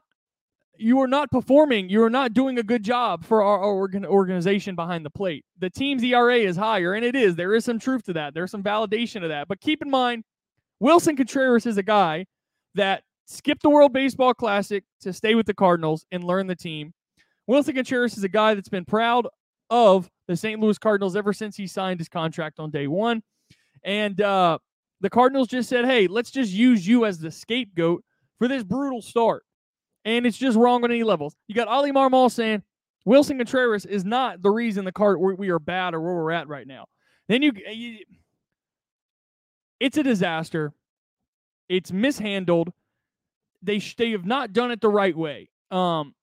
You 0.75 0.99
are 1.01 1.07
not 1.07 1.29
performing. 1.29 1.87
You 1.87 2.03
are 2.03 2.09
not 2.09 2.33
doing 2.33 2.57
a 2.57 2.63
good 2.63 2.81
job 2.81 3.23
for 3.23 3.43
our, 3.43 3.59
our 3.59 3.71
organ, 3.71 4.07
organization 4.07 4.73
behind 4.73 5.05
the 5.05 5.09
plate. 5.11 5.45
The 5.59 5.69
team's 5.69 6.03
ERA 6.03 6.35
is 6.35 6.57
higher, 6.57 6.95
and 6.95 7.05
it 7.05 7.15
is. 7.15 7.35
There 7.35 7.53
is 7.53 7.63
some 7.63 7.77
truth 7.77 8.03
to 8.05 8.13
that. 8.13 8.33
There's 8.33 8.49
some 8.49 8.63
validation 8.63 9.21
to 9.21 9.27
that. 9.27 9.47
But 9.47 9.61
keep 9.61 9.83
in 9.83 9.91
mind, 9.91 10.23
Willson 10.81 11.15
Contreras 11.15 11.67
is 11.67 11.77
a 11.77 11.83
guy 11.83 12.25
that 12.73 13.03
skipped 13.25 13.61
the 13.61 13.69
World 13.69 13.93
Baseball 13.93 14.33
Classic 14.33 14.83
to 15.01 15.13
stay 15.13 15.35
with 15.35 15.45
the 15.45 15.53
Cardinals 15.53 16.05
and 16.11 16.23
learn 16.23 16.47
the 16.47 16.55
team. 16.55 16.93
Willson 17.49 17.75
Contreras 17.75 18.17
is 18.17 18.23
a 18.23 18.29
guy 18.29 18.53
that's 18.53 18.69
been 18.69 18.85
proud 18.85 19.27
of 19.69 20.09
the 20.27 20.35
St. 20.35 20.59
Louis 20.59 20.77
Cardinals 20.77 21.15
ever 21.15 21.33
since 21.33 21.55
he 21.55 21.67
signed 21.67 21.99
his 21.99 22.09
contract 22.09 22.59
on 22.59 22.71
day 22.71 22.87
one. 22.87 23.21
And 23.83 24.19
uh, 24.21 24.59
the 25.01 25.09
Cardinals 25.09 25.49
just 25.49 25.69
said, 25.69 25.85
hey, 25.85 26.07
let's 26.07 26.31
just 26.31 26.51
use 26.51 26.87
you 26.87 27.05
as 27.05 27.19
the 27.19 27.31
scapegoat 27.31 28.03
for 28.39 28.47
this 28.47 28.63
brutal 28.63 29.01
start. 29.01 29.43
And 30.05 30.25
it's 30.25 30.37
just 30.37 30.57
wrong 30.57 30.83
on 30.83 30.91
any 30.91 31.03
levels. 31.03 31.35
You 31.47 31.55
got 31.55 31.67
Oli 31.67 31.91
Marmol 31.91 32.31
saying 32.31 32.63
Willson 33.05 33.37
Contreras 33.37 33.85
is 33.85 34.05
not 34.05 34.41
the 34.41 34.49
reason 34.49 34.85
the 34.85 34.91
card 34.91 35.19
we 35.19 35.49
are 35.49 35.59
bad 35.59 35.93
or 35.93 36.01
where 36.01 36.15
we're 36.15 36.31
at 36.31 36.47
right 36.47 36.67
now. 36.67 36.85
Then 37.27 37.41
you, 37.41 37.53
you 37.71 37.99
it's 39.79 39.97
a 39.97 40.03
disaster. 40.03 40.73
It's 41.69 41.91
mishandled. 41.91 42.71
They 43.61 43.79
they 43.79 44.11
have 44.11 44.25
not 44.25 44.53
done 44.53 44.71
it 44.71 44.81
the 44.81 44.89
right 44.89 45.15
way. 45.15 45.49
Um, 45.71 46.13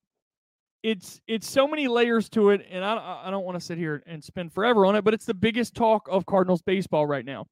it's 0.83 1.21
it's 1.27 1.49
so 1.49 1.67
many 1.67 1.87
layers 1.87 2.29
to 2.29 2.49
it, 2.49 2.65
and 2.69 2.83
I 2.83 3.21
I 3.25 3.31
don't 3.31 3.45
want 3.45 3.59
to 3.59 3.65
sit 3.65 3.77
here 3.77 4.03
and 4.07 4.23
spend 4.23 4.51
forever 4.53 4.85
on 4.85 4.95
it, 4.95 5.03
but 5.03 5.13
it's 5.13 5.25
the 5.25 5.33
biggest 5.33 5.75
talk 5.75 6.07
of 6.09 6.25
Cardinals 6.25 6.61
baseball 6.61 7.05
right 7.05 7.25
now. 7.25 7.45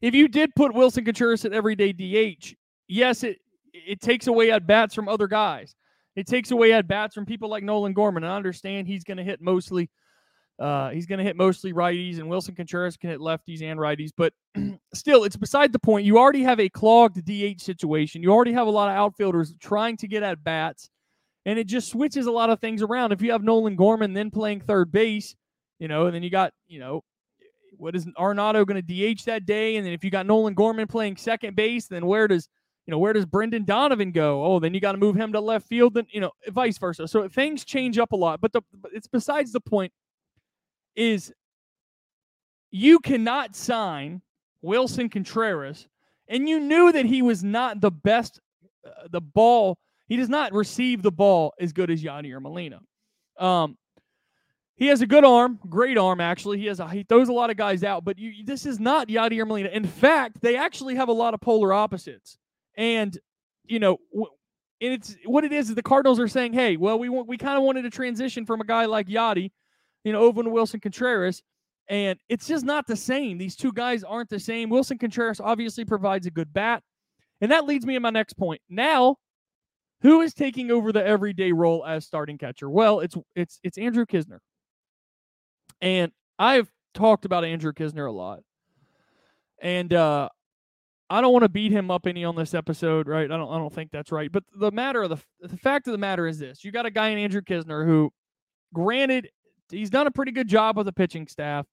If 0.00 0.14
you 0.14 0.26
did 0.28 0.54
put 0.56 0.72
Willson 0.72 1.04
Contreras 1.04 1.44
at 1.44 1.52
everyday 1.52 1.92
DH, 1.92 2.54
yes, 2.88 3.22
it 3.22 3.38
it 3.72 4.00
takes 4.00 4.26
away 4.26 4.50
at 4.50 4.66
bats 4.66 4.94
from 4.94 5.08
other 5.08 5.26
guys. 5.26 5.74
It 6.16 6.26
takes 6.26 6.50
away 6.50 6.72
at 6.72 6.88
bats 6.88 7.14
from 7.14 7.24
people 7.24 7.48
like 7.48 7.62
Nolan 7.62 7.92
Gorman. 7.92 8.24
I 8.24 8.36
understand 8.36 8.86
he's 8.86 9.04
going 9.04 9.16
to 9.16 9.22
hit 9.22 9.40
mostly. 9.40 9.90
Uh, 10.58 10.90
he's 10.90 11.06
going 11.06 11.18
to 11.18 11.24
hit 11.24 11.36
mostly 11.36 11.72
righties, 11.72 12.18
and 12.18 12.28
Willson 12.28 12.54
Contreras 12.54 12.96
can 12.96 13.10
hit 13.10 13.20
lefties 13.20 13.62
and 13.62 13.80
righties. 13.80 14.10
But 14.16 14.32
still, 14.94 15.24
it's 15.24 15.36
beside 15.36 15.72
the 15.72 15.78
point. 15.78 16.04
You 16.04 16.18
already 16.18 16.42
have 16.42 16.60
a 16.60 16.68
clogged 16.68 17.24
DH 17.24 17.60
situation. 17.60 18.22
You 18.22 18.30
already 18.30 18.52
have 18.52 18.66
a 18.66 18.70
lot 18.70 18.90
of 18.90 18.96
outfielders 18.96 19.54
trying 19.60 19.96
to 19.98 20.08
get 20.08 20.22
at 20.22 20.44
bats 20.44 20.90
and 21.46 21.58
it 21.58 21.66
just 21.66 21.88
switches 21.88 22.26
a 22.26 22.30
lot 22.30 22.50
of 22.50 22.60
things 22.60 22.82
around. 22.82 23.12
If 23.12 23.22
you 23.22 23.32
have 23.32 23.42
Nolan 23.42 23.76
Gorman 23.76 24.12
then 24.12 24.30
playing 24.30 24.60
third 24.60 24.92
base, 24.92 25.34
you 25.78 25.88
know, 25.88 26.06
and 26.06 26.14
then 26.14 26.22
you 26.22 26.30
got, 26.30 26.52
you 26.68 26.78
know, 26.78 27.02
what 27.76 27.96
is 27.96 28.06
Arenado 28.18 28.64
going 28.64 28.80
to 28.80 29.14
DH 29.14 29.24
that 29.24 29.44
day? 29.44 29.76
And 29.76 29.84
then 29.84 29.92
if 29.92 30.04
you 30.04 30.10
got 30.10 30.26
Nolan 30.26 30.54
Gorman 30.54 30.86
playing 30.86 31.16
second 31.16 31.56
base, 31.56 31.88
then 31.88 32.06
where 32.06 32.28
does, 32.28 32.48
you 32.86 32.92
know, 32.92 32.98
where 32.98 33.12
does 33.12 33.26
Brendan 33.26 33.64
Donovan 33.64 34.12
go? 34.12 34.44
Oh, 34.44 34.60
then 34.60 34.74
you 34.74 34.80
got 34.80 34.92
to 34.92 34.98
move 34.98 35.16
him 35.16 35.32
to 35.32 35.40
left 35.40 35.66
field, 35.66 35.94
then, 35.94 36.06
you 36.10 36.20
know, 36.20 36.30
vice 36.48 36.78
versa. 36.78 37.08
So 37.08 37.28
things 37.28 37.64
change 37.64 37.98
up 37.98 38.12
a 38.12 38.16
lot. 38.16 38.40
But 38.40 38.52
the 38.52 38.62
it's 38.92 39.08
besides 39.08 39.52
the 39.52 39.60
point 39.60 39.92
is 40.94 41.32
you 42.70 42.98
cannot 43.00 43.56
sign 43.56 44.22
Willson 44.62 45.10
Contreras, 45.10 45.88
and 46.28 46.48
you 46.48 46.60
knew 46.60 46.92
that 46.92 47.04
he 47.04 47.22
was 47.22 47.42
not 47.42 47.80
the 47.80 47.90
best, 47.90 48.40
uh, 48.86 49.08
the 49.10 49.20
ball 49.20 49.76
he 50.08 50.16
does 50.16 50.28
not 50.28 50.52
receive 50.52 51.02
the 51.02 51.12
ball 51.12 51.54
as 51.58 51.72
good 51.72 51.90
as 51.90 52.02
Yadier 52.02 52.40
Molina. 52.40 52.80
Um, 53.38 53.76
he 54.76 54.88
has 54.88 55.00
a 55.00 55.06
good 55.06 55.24
arm, 55.24 55.58
great 55.68 55.96
arm 55.96 56.20
actually. 56.20 56.58
He 56.58 56.66
has 56.66 56.80
a 56.80 56.88
he 56.88 57.04
throws 57.04 57.28
a 57.28 57.32
lot 57.32 57.50
of 57.50 57.56
guys 57.56 57.84
out, 57.84 58.04
but 58.04 58.18
you, 58.18 58.44
this 58.44 58.66
is 58.66 58.80
not 58.80 59.08
Yadier 59.08 59.46
Molina. 59.46 59.68
In 59.68 59.86
fact, 59.86 60.40
they 60.40 60.56
actually 60.56 60.96
have 60.96 61.08
a 61.08 61.12
lot 61.12 61.34
of 61.34 61.40
polar 61.40 61.72
opposites. 61.72 62.38
And 62.76 63.16
you 63.64 63.78
know, 63.78 63.98
and 64.14 64.92
it's 64.92 65.14
what 65.24 65.44
it 65.44 65.52
is 65.52 65.68
is 65.68 65.76
the 65.76 65.82
Cardinals 65.82 66.18
are 66.18 66.28
saying, 66.28 66.52
"Hey, 66.52 66.76
well, 66.76 66.98
we 66.98 67.08
want 67.08 67.28
we 67.28 67.36
kind 67.36 67.56
of 67.56 67.62
wanted 67.62 67.82
to 67.82 67.90
transition 67.90 68.44
from 68.44 68.60
a 68.60 68.64
guy 68.64 68.86
like 68.86 69.06
Yadi, 69.06 69.50
you 70.04 70.12
know, 70.12 70.20
over 70.20 70.42
to 70.42 70.50
Willson 70.50 70.80
Contreras, 70.80 71.42
And 71.88 72.18
it's 72.28 72.46
just 72.46 72.64
not 72.64 72.86
the 72.86 72.96
same. 72.96 73.38
These 73.38 73.56
two 73.56 73.72
guys 73.72 74.02
aren't 74.04 74.30
the 74.30 74.40
same. 74.40 74.70
Willson 74.70 74.98
Contreras 74.98 75.40
obviously 75.40 75.84
provides 75.84 76.26
a 76.26 76.30
good 76.30 76.52
bat. 76.52 76.82
And 77.40 77.50
that 77.50 77.66
leads 77.66 77.84
me 77.86 77.94
to 77.94 78.00
my 78.00 78.10
next 78.10 78.34
point. 78.34 78.60
Now, 78.68 79.16
who 80.02 80.20
is 80.20 80.34
taking 80.34 80.70
over 80.70 80.92
the 80.92 81.04
everyday 81.04 81.52
role 81.52 81.84
as 81.86 82.04
starting 82.04 82.36
catcher? 82.36 82.68
Well, 82.68 83.00
it's 83.00 83.16
it's 83.34 83.58
it's 83.62 83.78
Andrew 83.78 84.04
Knizner. 84.04 84.38
And 85.80 86.12
I've 86.38 86.70
talked 86.94 87.24
about 87.24 87.44
Andrew 87.44 87.72
Knizner 87.72 88.08
a 88.08 88.12
lot. 88.12 88.40
And 89.60 89.92
uh 89.92 90.28
I 91.08 91.20
don't 91.20 91.32
want 91.32 91.42
to 91.42 91.48
beat 91.48 91.72
him 91.72 91.90
up 91.90 92.06
any 92.06 92.24
on 92.24 92.36
this 92.36 92.54
episode, 92.54 93.06
right? 93.06 93.30
I 93.30 93.36
don't 93.36 93.50
I 93.50 93.58
don't 93.58 93.72
think 93.72 93.90
that's 93.90 94.10
right. 94.12 94.30
But 94.30 94.44
the 94.58 94.70
matter 94.70 95.02
of 95.02 95.10
the 95.10 95.18
the 95.40 95.56
fact 95.56 95.86
of 95.86 95.92
the 95.92 95.98
matter 95.98 96.26
is 96.26 96.38
this. 96.38 96.64
You 96.64 96.72
got 96.72 96.86
a 96.86 96.90
guy 96.90 97.08
in 97.08 97.18
Andrew 97.18 97.42
Knizner 97.42 97.86
who 97.86 98.12
granted 98.74 99.30
he's 99.70 99.90
done 99.90 100.06
a 100.06 100.10
pretty 100.10 100.32
good 100.32 100.48
job 100.48 100.76
with 100.76 100.86
the 100.86 100.92
pitching 100.92 101.28
staff. 101.28 101.66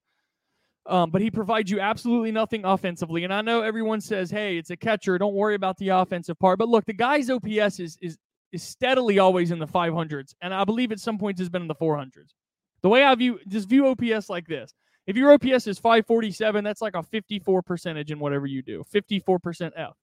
Um, 0.90 1.12
but 1.12 1.22
he 1.22 1.30
provides 1.30 1.70
you 1.70 1.80
absolutely 1.80 2.32
nothing 2.32 2.66
offensively. 2.66 3.24
And 3.24 3.34
I 3.34 3.42
know 3.42 3.62
everyone 3.62 4.02
says, 4.02 4.32
"Hey, 4.32 4.58
it's 4.58 4.72
a 4.72 4.78
catcher. 4.78 5.18
Don't 5.18 5.36
worry 5.36 5.56
about 5.56 5.78
the 5.78 5.90
offensive 5.90 6.38
part." 6.40 6.58
But 6.58 6.68
look, 6.68 6.86
the 6.86 6.94
guy's 6.94 7.30
OPS 7.30 7.80
is 7.80 7.98
is 8.02 8.18
is 8.52 8.64
steadily 8.64 9.20
always 9.20 9.52
in 9.52 9.60
the 9.60 9.68
500s, 9.68 10.34
and 10.42 10.54
I 10.54 10.64
believe 10.64 10.92
at 10.92 11.00
some 11.00 11.20
points 11.20 11.40
has 11.40 11.50
been 11.50 11.62
in 11.62 11.68
the 11.68 11.76
400s. 11.76 12.34
The 12.82 12.90
way 12.90 13.04
I 13.04 13.14
view 13.14 13.40
just 13.48 13.70
view 13.70 13.88
OPS 13.88 14.30
like 14.30 14.48
this: 14.48 14.74
if 15.06 15.16
your 15.16 15.32
OPS 15.32 15.68
is 15.68 15.78
547, 15.78 16.64
that's 16.64 16.82
like 16.82 16.96
a 16.96 17.04
54 17.04 17.62
percentage 17.62 18.12
in 18.12 18.20
whatever 18.20 18.48
you 18.48 18.62
do, 18.62 18.84
54% 18.94 19.72
F. 19.76 19.94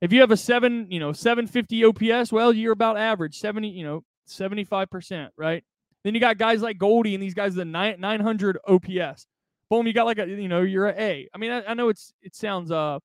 If 0.00 0.12
you 0.12 0.20
have 0.20 0.30
a 0.30 0.36
seven, 0.36 0.90
you 0.90 1.00
know, 1.00 1.12
750 1.12 1.84
OPS, 1.84 2.32
well, 2.32 2.52
you're 2.52 2.72
about 2.72 2.96
average, 2.96 3.38
70, 3.38 3.68
you 3.68 3.84
know, 3.84 4.04
75%, 4.28 5.30
right? 5.36 5.64
Then 6.04 6.14
you 6.14 6.20
got 6.20 6.38
guys 6.38 6.62
like 6.62 6.78
Goldie 6.78 7.14
and 7.14 7.22
these 7.22 7.34
guys 7.34 7.54
the 7.54 7.64
900 7.64 8.58
OPS 8.66 9.26
boom, 9.70 9.86
you 9.86 9.92
got 9.92 10.06
like 10.06 10.18
a 10.18 10.26
you 10.26 10.48
know 10.48 10.62
you're 10.62 10.88
a 10.88 11.00
A. 11.00 11.28
I 11.34 11.38
mean, 11.38 11.50
I, 11.50 11.64
I 11.64 11.74
know 11.74 11.88
it's 11.88 12.12
it 12.22 12.34
sounds 12.34 12.70
uh 12.70 12.98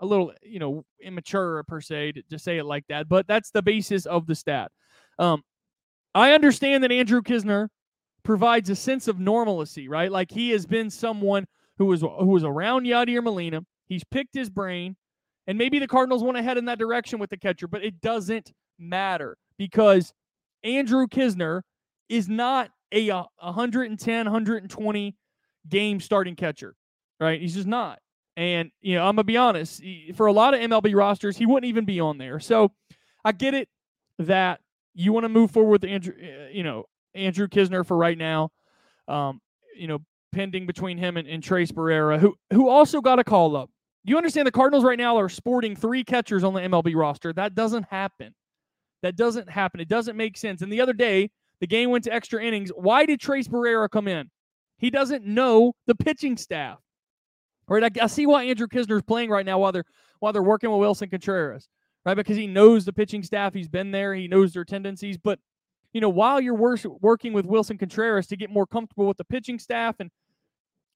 a 0.00 0.06
little 0.06 0.32
you 0.42 0.58
know 0.58 0.84
immature 1.02 1.62
per 1.64 1.80
se 1.80 2.12
to, 2.12 2.22
to 2.30 2.38
say 2.38 2.58
it 2.58 2.64
like 2.64 2.84
that, 2.88 3.08
but 3.08 3.26
that's 3.26 3.50
the 3.50 3.62
basis 3.62 4.06
of 4.06 4.26
the 4.26 4.34
stat. 4.34 4.70
Um, 5.18 5.42
I 6.14 6.32
understand 6.32 6.84
that 6.84 6.92
Andrew 6.92 7.22
Knizner 7.22 7.68
provides 8.22 8.70
a 8.70 8.76
sense 8.76 9.08
of 9.08 9.18
normalcy, 9.18 9.88
right? 9.88 10.10
Like 10.10 10.30
he 10.30 10.50
has 10.50 10.66
been 10.66 10.90
someone 10.90 11.46
who 11.78 11.86
was 11.86 12.00
who 12.00 12.26
was 12.26 12.44
around 12.44 12.84
Yadier 12.84 13.22
Molina. 13.22 13.62
He's 13.86 14.04
picked 14.04 14.34
his 14.34 14.50
brain, 14.50 14.96
and 15.46 15.56
maybe 15.56 15.78
the 15.78 15.88
Cardinals 15.88 16.22
went 16.22 16.38
ahead 16.38 16.58
in 16.58 16.66
that 16.66 16.78
direction 16.78 17.18
with 17.18 17.30
the 17.30 17.36
catcher, 17.36 17.68
but 17.68 17.84
it 17.84 18.00
doesn't 18.00 18.52
matter 18.78 19.36
because 19.56 20.12
Andrew 20.62 21.06
Knizner 21.06 21.62
is 22.08 22.28
not 22.28 22.70
a 22.92 23.10
110, 23.10 24.26
120 24.26 25.16
game 25.68 26.00
starting 26.00 26.36
catcher, 26.36 26.74
right? 27.20 27.40
He's 27.40 27.54
just 27.54 27.66
not. 27.66 27.98
And, 28.36 28.70
you 28.80 28.94
know, 28.94 29.00
I'm 29.00 29.16
going 29.16 29.16
to 29.16 29.24
be 29.24 29.36
honest, 29.36 29.82
for 30.14 30.26
a 30.26 30.32
lot 30.32 30.54
of 30.54 30.60
MLB 30.60 30.94
rosters, 30.94 31.36
he 31.36 31.44
wouldn't 31.44 31.68
even 31.68 31.84
be 31.84 31.98
on 31.98 32.18
there. 32.18 32.38
So 32.38 32.72
I 33.24 33.32
get 33.32 33.54
it 33.54 33.68
that 34.20 34.60
you 34.94 35.12
want 35.12 35.24
to 35.24 35.28
move 35.28 35.50
forward 35.50 35.82
with 35.82 35.90
Andrew, 35.90 36.14
eh, 36.20 36.50
you 36.52 36.62
know, 36.62 36.84
Andrew 37.14 37.48
Knizner 37.48 37.84
for 37.84 37.96
right 37.96 38.16
now. 38.16 38.50
Um, 39.08 39.40
you 39.74 39.88
know, 39.88 40.00
pending 40.32 40.66
between 40.66 40.98
him 40.98 41.16
and, 41.16 41.26
and 41.26 41.42
Tres 41.42 41.72
Barrera, 41.72 42.18
who 42.18 42.34
who 42.52 42.68
also 42.68 43.00
got 43.00 43.18
a 43.18 43.24
call 43.24 43.56
up. 43.56 43.70
You 44.04 44.16
understand 44.16 44.46
the 44.46 44.52
Cardinals 44.52 44.84
right 44.84 44.98
now 44.98 45.16
are 45.18 45.28
sporting 45.28 45.74
three 45.76 46.04
catchers 46.04 46.44
on 46.44 46.54
the 46.54 46.60
MLB 46.60 46.94
roster. 46.94 47.32
That 47.32 47.54
doesn't 47.54 47.84
happen. 47.84 48.34
That 49.02 49.16
doesn't 49.16 49.48
happen. 49.48 49.80
It 49.80 49.88
doesn't 49.88 50.16
make 50.16 50.36
sense. 50.36 50.62
And 50.62 50.72
the 50.72 50.80
other 50.80 50.92
day, 50.92 51.30
the 51.60 51.66
game 51.66 51.90
went 51.90 52.04
to 52.04 52.12
extra 52.12 52.42
innings. 52.42 52.70
Why 52.70 53.06
did 53.06 53.20
Tres 53.20 53.48
Barrera 53.48 53.88
come 53.90 54.08
in? 54.08 54.30
He 54.78 54.90
doesn't 54.90 55.24
know 55.24 55.74
the 55.86 55.94
pitching 55.94 56.36
staff. 56.36 56.78
Right? 57.66 57.84
I, 57.84 58.04
I 58.04 58.06
see 58.06 58.26
why 58.26 58.44
Andrew 58.44 58.66
Knizner's 58.66 59.02
playing 59.02 59.30
right 59.30 59.44
now 59.44 59.58
while 59.58 59.72
they're 59.72 59.84
while 60.20 60.32
they're 60.32 60.42
working 60.42 60.70
with 60.70 60.80
Willson 60.80 61.10
Contreras, 61.10 61.68
right? 62.04 62.14
Because 62.14 62.36
he 62.36 62.46
knows 62.46 62.84
the 62.84 62.92
pitching 62.92 63.22
staff. 63.22 63.54
He's 63.54 63.68
been 63.68 63.90
there. 63.90 64.14
He 64.14 64.26
knows 64.26 64.52
their 64.52 64.64
tendencies. 64.64 65.18
But 65.18 65.38
you 65.92 66.00
know, 66.00 66.08
while 66.08 66.40
you're 66.40 66.54
wor- 66.54 66.78
working 67.00 67.32
with 67.32 67.46
Willson 67.46 67.78
Contreras 67.78 68.26
to 68.28 68.36
get 68.36 68.50
more 68.50 68.66
comfortable 68.66 69.06
with 69.06 69.16
the 69.16 69.24
pitching 69.24 69.58
staff, 69.58 69.96
and 70.00 70.10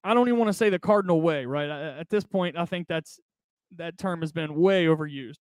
I 0.03 0.15
don't 0.15 0.29
even 0.29 0.39
want 0.39 0.49
to 0.49 0.55
say 0.55 0.71
the 0.71 0.79
Cardinal 0.79 1.21
way, 1.21 1.45
right? 1.45 1.71
I, 1.71 1.99
at 1.99 2.09
this 2.09 2.25
point, 2.25 2.57
I 2.57 2.65
think 2.65 2.89
that's 2.89 3.21
that 3.77 3.99
term 3.99 4.21
has 4.21 4.33
been 4.33 4.55
way 4.55 4.87
overused. 4.87 5.39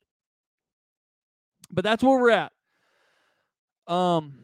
But 1.70 1.84
that's 1.84 2.04
where 2.04 2.20
we're 2.20 2.32
at. 2.32 2.52
Um, 3.88 4.40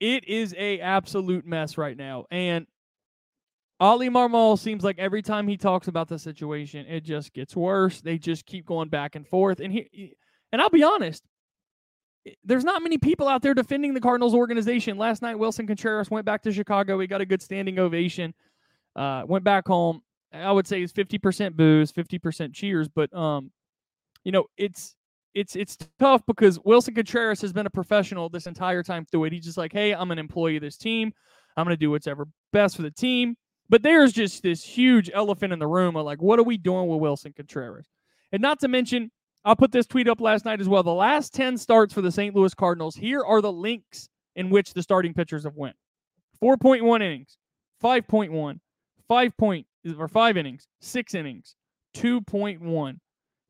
it 0.00 0.28
is 0.28 0.54
a 0.58 0.80
absolute 0.80 1.46
mess 1.46 1.78
right 1.78 1.96
now, 1.96 2.26
and 2.30 2.66
Oli 3.82 4.08
Marmol 4.08 4.56
seems 4.56 4.84
like 4.84 4.96
every 5.00 5.22
time 5.22 5.48
he 5.48 5.56
talks 5.56 5.88
about 5.88 6.06
the 6.06 6.16
situation, 6.16 6.86
it 6.86 7.00
just 7.00 7.32
gets 7.32 7.56
worse. 7.56 8.00
They 8.00 8.16
just 8.16 8.46
keep 8.46 8.64
going 8.64 8.88
back 8.88 9.16
and 9.16 9.26
forth. 9.26 9.58
And 9.58 9.72
he, 9.72 10.14
and 10.52 10.62
I'll 10.62 10.70
be 10.70 10.84
honest, 10.84 11.24
there's 12.44 12.62
not 12.62 12.80
many 12.80 12.96
people 12.96 13.26
out 13.26 13.42
there 13.42 13.54
defending 13.54 13.92
the 13.92 14.00
Cardinals 14.00 14.34
organization. 14.34 14.98
Last 14.98 15.20
night, 15.20 15.36
Willson 15.36 15.66
Contreras 15.66 16.12
went 16.12 16.24
back 16.24 16.42
to 16.42 16.52
Chicago. 16.52 17.00
He 17.00 17.08
got 17.08 17.22
a 17.22 17.26
good 17.26 17.42
standing 17.42 17.80
ovation. 17.80 18.32
Uh, 18.94 19.24
went 19.26 19.42
back 19.42 19.66
home. 19.66 20.00
I 20.32 20.52
would 20.52 20.68
say 20.68 20.80
it's 20.80 20.92
50% 20.92 21.56
boos, 21.56 21.90
50% 21.90 22.54
cheers. 22.54 22.86
But 22.88 23.12
um, 23.12 23.50
you 24.22 24.30
know, 24.30 24.44
it's 24.56 24.94
it's 25.34 25.56
it's 25.56 25.76
tough 25.98 26.22
because 26.28 26.56
Willson 26.60 26.94
Contreras 26.94 27.40
has 27.40 27.52
been 27.52 27.66
a 27.66 27.70
professional 27.70 28.28
this 28.28 28.46
entire 28.46 28.84
time 28.84 29.06
through 29.06 29.24
it. 29.24 29.32
He's 29.32 29.44
just 29.44 29.58
like, 29.58 29.72
hey, 29.72 29.92
I'm 29.92 30.12
an 30.12 30.20
employee 30.20 30.56
of 30.56 30.62
this 30.62 30.76
team. 30.76 31.12
I'm 31.56 31.64
going 31.64 31.74
to 31.74 31.80
do 31.80 31.90
whatever 31.90 32.28
best 32.52 32.76
for 32.76 32.82
the 32.82 32.90
team. 32.92 33.36
But 33.72 33.82
there's 33.82 34.12
just 34.12 34.42
this 34.42 34.62
huge 34.62 35.10
elephant 35.14 35.54
in 35.54 35.58
the 35.58 35.66
room 35.66 35.96
of 35.96 36.04
like, 36.04 36.20
what 36.20 36.38
are 36.38 36.42
we 36.42 36.58
doing 36.58 36.88
with 36.88 37.00
Willson 37.00 37.34
Contreras? 37.34 37.86
And 38.30 38.42
not 38.42 38.60
to 38.60 38.68
mention, 38.68 39.10
I'll 39.46 39.56
put 39.56 39.72
this 39.72 39.86
tweet 39.86 40.10
up 40.10 40.20
last 40.20 40.44
night 40.44 40.60
as 40.60 40.68
well. 40.68 40.82
The 40.82 40.92
last 40.92 41.32
10 41.32 41.56
starts 41.56 41.94
for 41.94 42.02
the 42.02 42.12
St. 42.12 42.36
Louis 42.36 42.52
Cardinals, 42.52 42.94
here 42.94 43.24
are 43.24 43.40
the 43.40 43.50
links 43.50 44.10
in 44.36 44.50
which 44.50 44.74
the 44.74 44.82
starting 44.82 45.14
pitchers 45.14 45.44
have 45.44 45.56
went. 45.56 45.74
4.1 46.42 46.96
innings, 46.96 47.38
5.1, 47.82 48.60
5 49.08 49.36
point 49.38 49.66
or 49.98 50.06
5 50.06 50.36
innings, 50.36 50.68
6 50.82 51.14
innings, 51.14 51.56
2.1, 51.96 52.98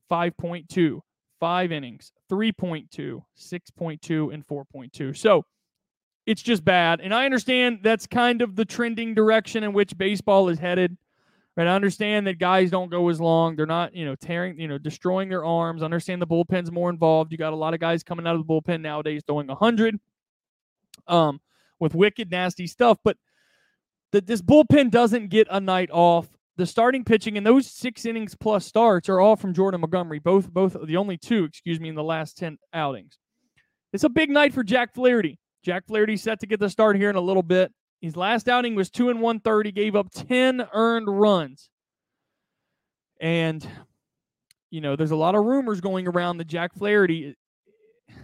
5.2, 0.09 1.01
5 1.41 1.73
innings, 1.73 2.13
3.2, 2.31 3.23
6.2 3.37 4.33
and 4.33 4.47
4.2. 4.47 5.17
So, 5.17 5.45
it's 6.27 6.43
just 6.43 6.65
bad. 6.65 7.01
And 7.01 7.13
I 7.13 7.25
understand 7.25 7.81
that's 7.83 8.07
kind 8.07 8.43
of 8.43 8.57
the 8.57 8.65
trending 8.65 9.15
direction 9.15 9.65
in 9.65 9.73
which 9.73 9.97
baseball 9.97 10.49
is 10.49 10.59
headed. 10.59 10.97
Right. 11.55 11.67
I 11.67 11.75
understand 11.75 12.27
that 12.27 12.39
guys 12.39 12.71
don't 12.71 12.91
go 12.91 13.11
as 13.11 13.21
long. 13.21 13.57
They're 13.57 13.67
not, 13.67 13.95
you 13.95 14.07
know, 14.07 14.15
tearing, 14.15 14.59
you 14.59 14.69
know, 14.69 14.79
destroying 14.79 15.29
their 15.29 15.45
arms. 15.45 15.83
I 15.83 15.85
understand 15.85 16.23
the 16.23 16.27
bullpen's 16.27 16.73
more 16.73 16.89
involved. 16.89 17.31
You 17.31 17.37
got 17.37 17.53
a 17.53 17.57
lot 17.57 17.75
of 17.75 17.81
guys 17.81 18.03
coming 18.03 18.27
out 18.27 18.37
of 18.37 18.47
the 18.47 18.51
bullpen 18.51 18.81
nowadays 18.81 19.23
throwing 19.27 19.49
100 19.49 20.01
um, 21.09 21.41
with 21.79 21.95
wicked, 21.95 22.31
nasty 22.31 22.67
stuff. 22.67 22.97
But 23.05 23.19
that 24.13 24.27
this 24.27 24.41
bullpen 24.41 24.91
doesn't 24.91 25.29
get 25.29 25.47
a 25.51 25.61
night 25.61 25.91
off. 25.93 26.31
The 26.57 26.65
starting 26.65 27.05
pitching 27.05 27.37
and 27.37 27.47
those 27.47 27.67
six 27.67 28.07
innings 28.07 28.35
plus 28.35 28.65
starts 28.65 29.11
are 29.11 29.21
all 29.21 29.37
from 29.37 29.53
Jordan 29.53 29.81
Montgomery, 29.83 30.21
both, 30.21 30.49
both 30.51 30.77
the 30.87 30.97
only 30.97 31.19
two, 31.19 31.45
excuse 31.45 31.81
me, 31.81 31.91
in 31.91 31.95
the 31.95 32.03
last 32.03 32.39
10 32.39 32.59
outings. 32.73 33.19
It's 33.93 34.05
a 34.05 34.09
big 34.09 34.31
night 34.31 34.55
for 34.55 34.63
Jack 34.63 34.95
Flaherty. 34.95 35.39
Jack 35.63 35.87
Flaherty 35.87 36.17
set 36.17 36.41
to 36.41 36.47
get 36.47 36.61
the 36.61 36.71
start 36.71 36.97
here 36.97 37.11
in 37.11 37.17
a 37.17 37.21
little 37.21 37.43
bit. 37.43 37.73
His 38.01 38.17
last 38.17 38.49
outing 38.49 38.75
was 38.75 38.91
two 38.91 39.11
and 39.11 39.21
one 39.21 39.41
third. 39.41 39.67
He 39.67 39.73
gave 39.73 39.95
up 39.95 40.11
10 40.11 40.67
earned 40.73 41.09
runs. 41.09 41.71
And, 43.21 43.67
you 44.71 44.81
know, 44.81 44.97
there's 44.97 45.13
a 45.13 45.17
lot 45.17 45.37
of 45.37 45.45
rumors 45.45 45.81
going 45.81 46.09
around 46.09 46.39
that 46.39 46.49
Jack 46.49 46.75
Flaherty 46.75 47.37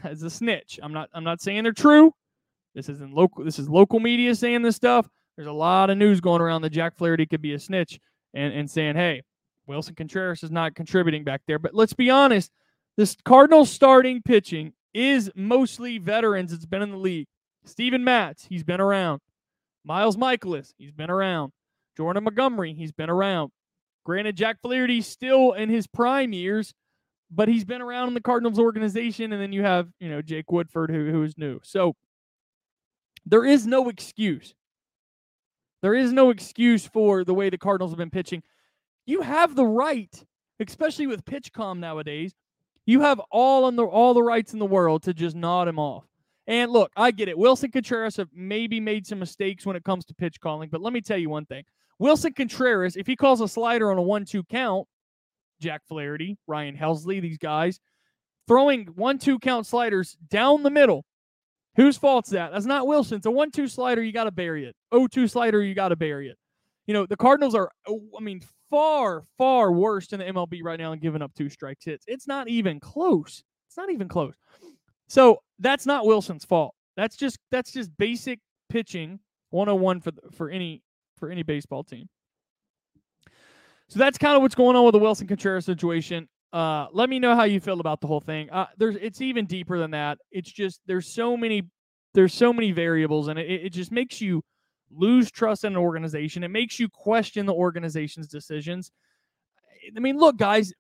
is 0.05 0.23
a 0.23 0.31
snitch. 0.31 0.81
I'm 0.83 0.93
not 0.93 1.09
I'm 1.15 1.25
not 1.25 1.41
saying 1.41 1.63
they're 1.63 1.73
true. 1.73 2.13
This 2.75 2.89
isn't 2.89 3.15
local 3.15 3.45
this 3.45 3.61
is 3.61 3.69
local 3.69 4.01
media 4.01 4.35
saying 4.35 4.63
this 4.63 4.77
stuff. 4.77 5.09
There's 5.37 5.49
a 5.49 5.53
lot 5.53 5.91
of 5.91 5.97
news 5.97 6.21
going 6.21 6.41
around 6.41 6.63
that 6.63 6.71
Jack 6.71 6.97
Flaherty 6.97 7.27
could 7.27 7.41
be 7.41 7.55
a 7.55 7.61
snitch 7.61 8.01
and, 8.35 8.53
and 8.53 8.69
saying, 8.69 8.97
hey, 8.97 9.23
Willson 9.69 9.97
Contreras 9.97 10.43
is 10.43 10.51
not 10.51 10.75
contributing 10.75 11.23
back 11.23 11.43
there. 11.47 11.61
But 11.61 11.75
let's 11.75 11.93
be 11.93 12.11
honest, 12.11 12.51
this 12.97 13.17
Cardinals 13.25 13.71
starting 13.71 14.21
pitching 14.23 14.73
is 14.95 15.31
mostly 15.35 15.99
veterans. 15.99 16.53
It's 16.53 16.67
been 16.67 16.83
in 16.83 16.91
the 16.91 16.97
league. 16.97 17.27
Steven 17.65 18.05
Matz, 18.05 18.47
he's 18.49 18.65
been 18.65 18.81
around. 18.81 19.21
Miles 19.85 20.17
Mikolas, 20.17 20.73
he's 20.79 20.93
been 20.93 21.11
around. 21.11 21.53
Jordan 21.97 22.25
Montgomery, 22.25 22.75
he's 22.75 22.93
been 22.93 23.11
around. 23.11 23.51
Granted, 24.05 24.37
Jack 24.37 24.61
Flaherty's 24.63 25.07
still 25.07 25.53
in 25.53 25.69
his 25.69 25.87
prime 25.87 26.33
years, 26.33 26.73
but 27.31 27.49
he's 27.49 27.65
been 27.65 27.83
around 27.83 28.09
in 28.09 28.15
the 28.15 28.21
Cardinals 28.21 28.59
organization. 28.59 29.33
And 29.33 29.43
then 29.43 29.53
you 29.53 29.63
have, 29.63 29.89
you 30.01 30.09
know, 30.09 30.23
Jake 30.23 30.51
Woodford, 30.51 30.91
who, 30.91 31.11
who 31.11 31.23
is 31.25 31.37
new. 31.37 31.61
So 31.63 31.95
there 33.27 33.45
is 33.45 33.67
no 33.67 33.89
excuse. 33.89 34.55
There 35.83 35.95
is 35.95 36.13
no 36.13 36.31
excuse 36.31 36.87
for 36.87 37.25
the 37.25 37.35
way 37.35 37.51
the 37.51 37.59
Cardinals 37.59 37.91
have 37.93 37.99
been 37.99 38.11
pitching. 38.11 38.43
You 39.07 39.21
have 39.21 39.55
the 39.55 39.67
right, 39.67 40.13
especially 40.61 41.07
with 41.07 41.25
PitchCom 41.25 41.79
nowadays, 41.79 42.35
you 42.89 43.03
have 43.03 43.21
all 43.31 43.71
the 43.71 43.85
all 43.85 44.15
the 44.15 44.23
rights 44.23 44.55
in 44.55 44.59
the 44.59 44.65
world 44.65 45.03
to 45.03 45.13
just 45.13 45.37
nod 45.37 45.69
him 45.69 45.79
off. 45.79 46.07
And 46.47 46.73
look, 46.73 46.91
I 46.97 47.11
get 47.11 47.29
it. 47.29 47.37
Willson 47.37 47.71
Contreras 47.71 48.17
have 48.17 48.31
maybe 48.33 48.81
made 48.81 49.07
some 49.07 49.19
mistakes 49.19 49.67
when 49.67 49.77
it 49.77 49.85
comes 49.85 50.07
to 50.07 50.15
pitch 50.15 50.41
calling, 50.41 50.71
but 50.71 50.81
let 50.81 50.95
me 50.95 51.03
tell 51.03 51.19
you 51.19 51.29
one 51.29 51.45
thing. 51.45 51.65
Willson 52.01 52.35
Contreras, 52.35 52.97
if 52.97 53.07
he 53.07 53.15
calls 53.15 53.43
a 53.43 53.49
slider 53.49 53.91
on 53.91 53.99
a 53.99 54.03
one-two 54.03 54.43
count, 54.45 54.89
Jack 55.61 55.83
Flaherty, 55.87 56.39
Ryan 56.47 56.75
Helsley, 56.75 57.21
these 57.21 57.37
guys 57.37 57.79
throwing 58.47 58.87
one-two 58.95 59.39
count 59.41 59.67
sliders 59.67 60.17
down 60.31 60.63
the 60.63 60.71
middle. 60.71 61.05
Whose 61.77 61.99
fault's 61.99 62.31
that? 62.31 62.53
That's 62.53 62.65
not 62.65 62.87
Willson. 62.87 63.19
It's 63.19 63.27
a 63.27 63.31
one-two 63.31 63.69
slider. 63.69 64.03
You 64.03 64.13
got 64.13 64.25
to 64.25 64.31
bury 64.31 64.65
it. 64.65 64.75
O-two 64.93 65.29
slider. 65.29 65.63
You 65.63 65.75
got 65.75 65.91
to 65.91 65.97
bury 65.97 66.31
it. 66.31 66.39
You 66.89 66.95
know 66.95 67.07
the 67.07 67.17
Cardinals 67.17 67.55
are. 67.55 67.71
Oh, 67.87 68.01
I 68.19 68.21
mean, 68.23 68.41
far, 68.71 69.23
far 69.37 69.71
worse 69.73 70.13
in 70.13 70.21
the 70.21 70.25
MLB 70.25 70.63
right 70.65 70.81
now 70.81 70.93
and 70.93 71.01
giving 71.01 71.21
up 71.21 71.33
two 71.35 71.51
strikes 71.51 71.85
hits. 71.85 72.05
It's 72.09 72.27
not 72.27 72.49
even 72.49 72.81
close. 72.81 73.45
It's 73.69 73.77
not 73.77 73.91
even 73.91 74.09
close. 74.09 74.35
So 75.07 75.43
that's 75.59 75.85
not 75.85 76.07
Willson's 76.07 76.47
fault. 76.47 76.75
That's 76.97 77.15
just 77.15 77.39
that's 77.51 77.73
just 77.73 77.91
basic 77.99 78.41
pitching 78.71 79.21
101 79.51 80.01
for 80.01 80.13
for 80.33 80.51
any 80.51 80.83
for 81.19 81.31
any 81.31 81.43
baseball 81.43 81.85
team. 81.85 82.09
So 83.89 83.99
that's 83.99 84.17
kind 84.17 84.35
of 84.35 84.41
what's 84.41 84.55
going 84.55 84.75
on 84.75 84.85
with 84.85 84.93
the 84.93 84.99
Willson 84.99 85.29
Contreras 85.29 85.67
situation. 85.67 86.27
Uh, 86.55 86.87
let 86.93 87.11
me 87.11 87.19
know 87.19 87.35
how 87.35 87.45
you 87.45 87.61
feel 87.61 87.81
about 87.81 88.01
the 88.01 88.07
whole 88.07 88.21
thing. 88.21 88.49
Uh, 88.51 88.67
there's 88.79 88.97
it's 88.97 89.21
even 89.21 89.45
deeper 89.45 89.79
than 89.79 89.91
that. 89.91 90.17
It's 90.33 90.51
just 90.51 90.81
there's 90.87 91.15
so 91.15 91.37
many 91.37 91.63
there's 92.15 92.33
so 92.33 92.51
many 92.51 92.73
variables 92.73 93.29
and 93.29 93.39
it, 93.39 93.67
it 93.67 93.71
just 93.75 93.93
makes 93.93 94.23
you 94.23 94.43
lose 94.91 95.31
trust 95.31 95.65
in 95.65 95.73
an 95.73 95.79
organization. 95.79 96.43
It 96.43 96.49
makes 96.49 96.79
you 96.79 96.89
question 96.89 97.47
the 97.47 97.55
organization's 97.55 98.29
decisions. 98.29 98.91
I 99.97 100.01
mean, 100.01 100.19
look, 100.19 100.37
guys, 100.37 100.73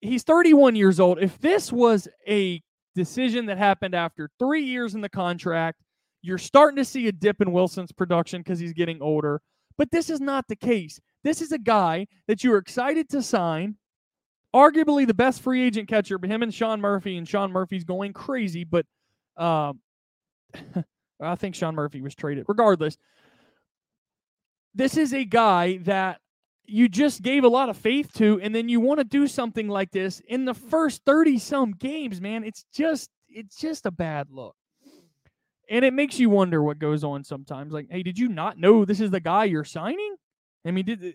he's 0.00 0.22
31 0.22 0.76
years 0.76 1.00
old. 1.00 1.18
If 1.20 1.38
this 1.40 1.72
was 1.72 2.08
a 2.28 2.62
decision 2.94 3.46
that 3.46 3.58
happened 3.58 3.94
after 3.94 4.28
three 4.38 4.64
years 4.64 4.94
in 4.94 5.00
the 5.00 5.08
contract, 5.08 5.80
you're 6.22 6.38
starting 6.38 6.76
to 6.76 6.84
see 6.84 7.08
a 7.08 7.12
dip 7.12 7.40
in 7.40 7.52
Willson's 7.52 7.92
production 7.92 8.40
because 8.40 8.58
he's 8.58 8.72
getting 8.72 9.02
older. 9.02 9.40
But 9.76 9.90
this 9.90 10.10
is 10.10 10.20
not 10.20 10.46
the 10.48 10.56
case. 10.56 11.00
This 11.24 11.40
is 11.40 11.52
a 11.52 11.58
guy 11.58 12.06
that 12.28 12.44
you 12.44 12.52
are 12.52 12.58
excited 12.58 13.08
to 13.10 13.22
sign, 13.22 13.76
arguably 14.54 15.06
the 15.06 15.14
best 15.14 15.40
free 15.40 15.62
agent 15.62 15.88
catcher, 15.88 16.18
but 16.18 16.30
him 16.30 16.42
and 16.42 16.52
Sean 16.52 16.80
Murphy, 16.80 17.16
and 17.16 17.28
Sean 17.28 17.50
Murphy's 17.50 17.84
going 17.84 18.12
crazy. 18.12 18.64
But 18.64 18.86
um, 19.36 19.80
I 21.20 21.36
think 21.36 21.54
Sean 21.54 21.74
Murphy 21.74 22.02
was 22.02 22.14
traded. 22.14 22.44
Regardless, 22.48 22.98
this 24.74 24.96
is 24.96 25.12
a 25.12 25.24
guy 25.24 25.78
that 25.78 26.18
you 26.64 26.88
just 26.88 27.22
gave 27.22 27.44
a 27.44 27.48
lot 27.48 27.68
of 27.68 27.76
faith 27.76 28.12
to, 28.14 28.40
and 28.40 28.54
then 28.54 28.68
you 28.68 28.80
want 28.80 28.98
to 28.98 29.04
do 29.04 29.26
something 29.26 29.68
like 29.68 29.90
this 29.90 30.20
in 30.28 30.44
the 30.44 30.54
first 30.54 31.02
30 31.04 31.38
some 31.38 31.72
games, 31.72 32.20
man. 32.20 32.44
It's 32.44 32.64
just 32.72 33.10
it's 33.28 33.56
just 33.56 33.86
a 33.86 33.90
bad 33.90 34.28
look. 34.30 34.54
And 35.68 35.84
it 35.84 35.94
makes 35.94 36.18
you 36.18 36.28
wonder 36.28 36.62
what 36.62 36.78
goes 36.78 37.02
on 37.02 37.24
sometimes. 37.24 37.72
Like, 37.72 37.86
hey, 37.90 38.02
did 38.02 38.18
you 38.18 38.28
not 38.28 38.58
know 38.58 38.84
this 38.84 39.00
is 39.00 39.10
the 39.10 39.20
guy 39.20 39.44
you're 39.44 39.64
signing? 39.64 40.16
I 40.66 40.70
mean, 40.70 40.84
did 40.84 41.14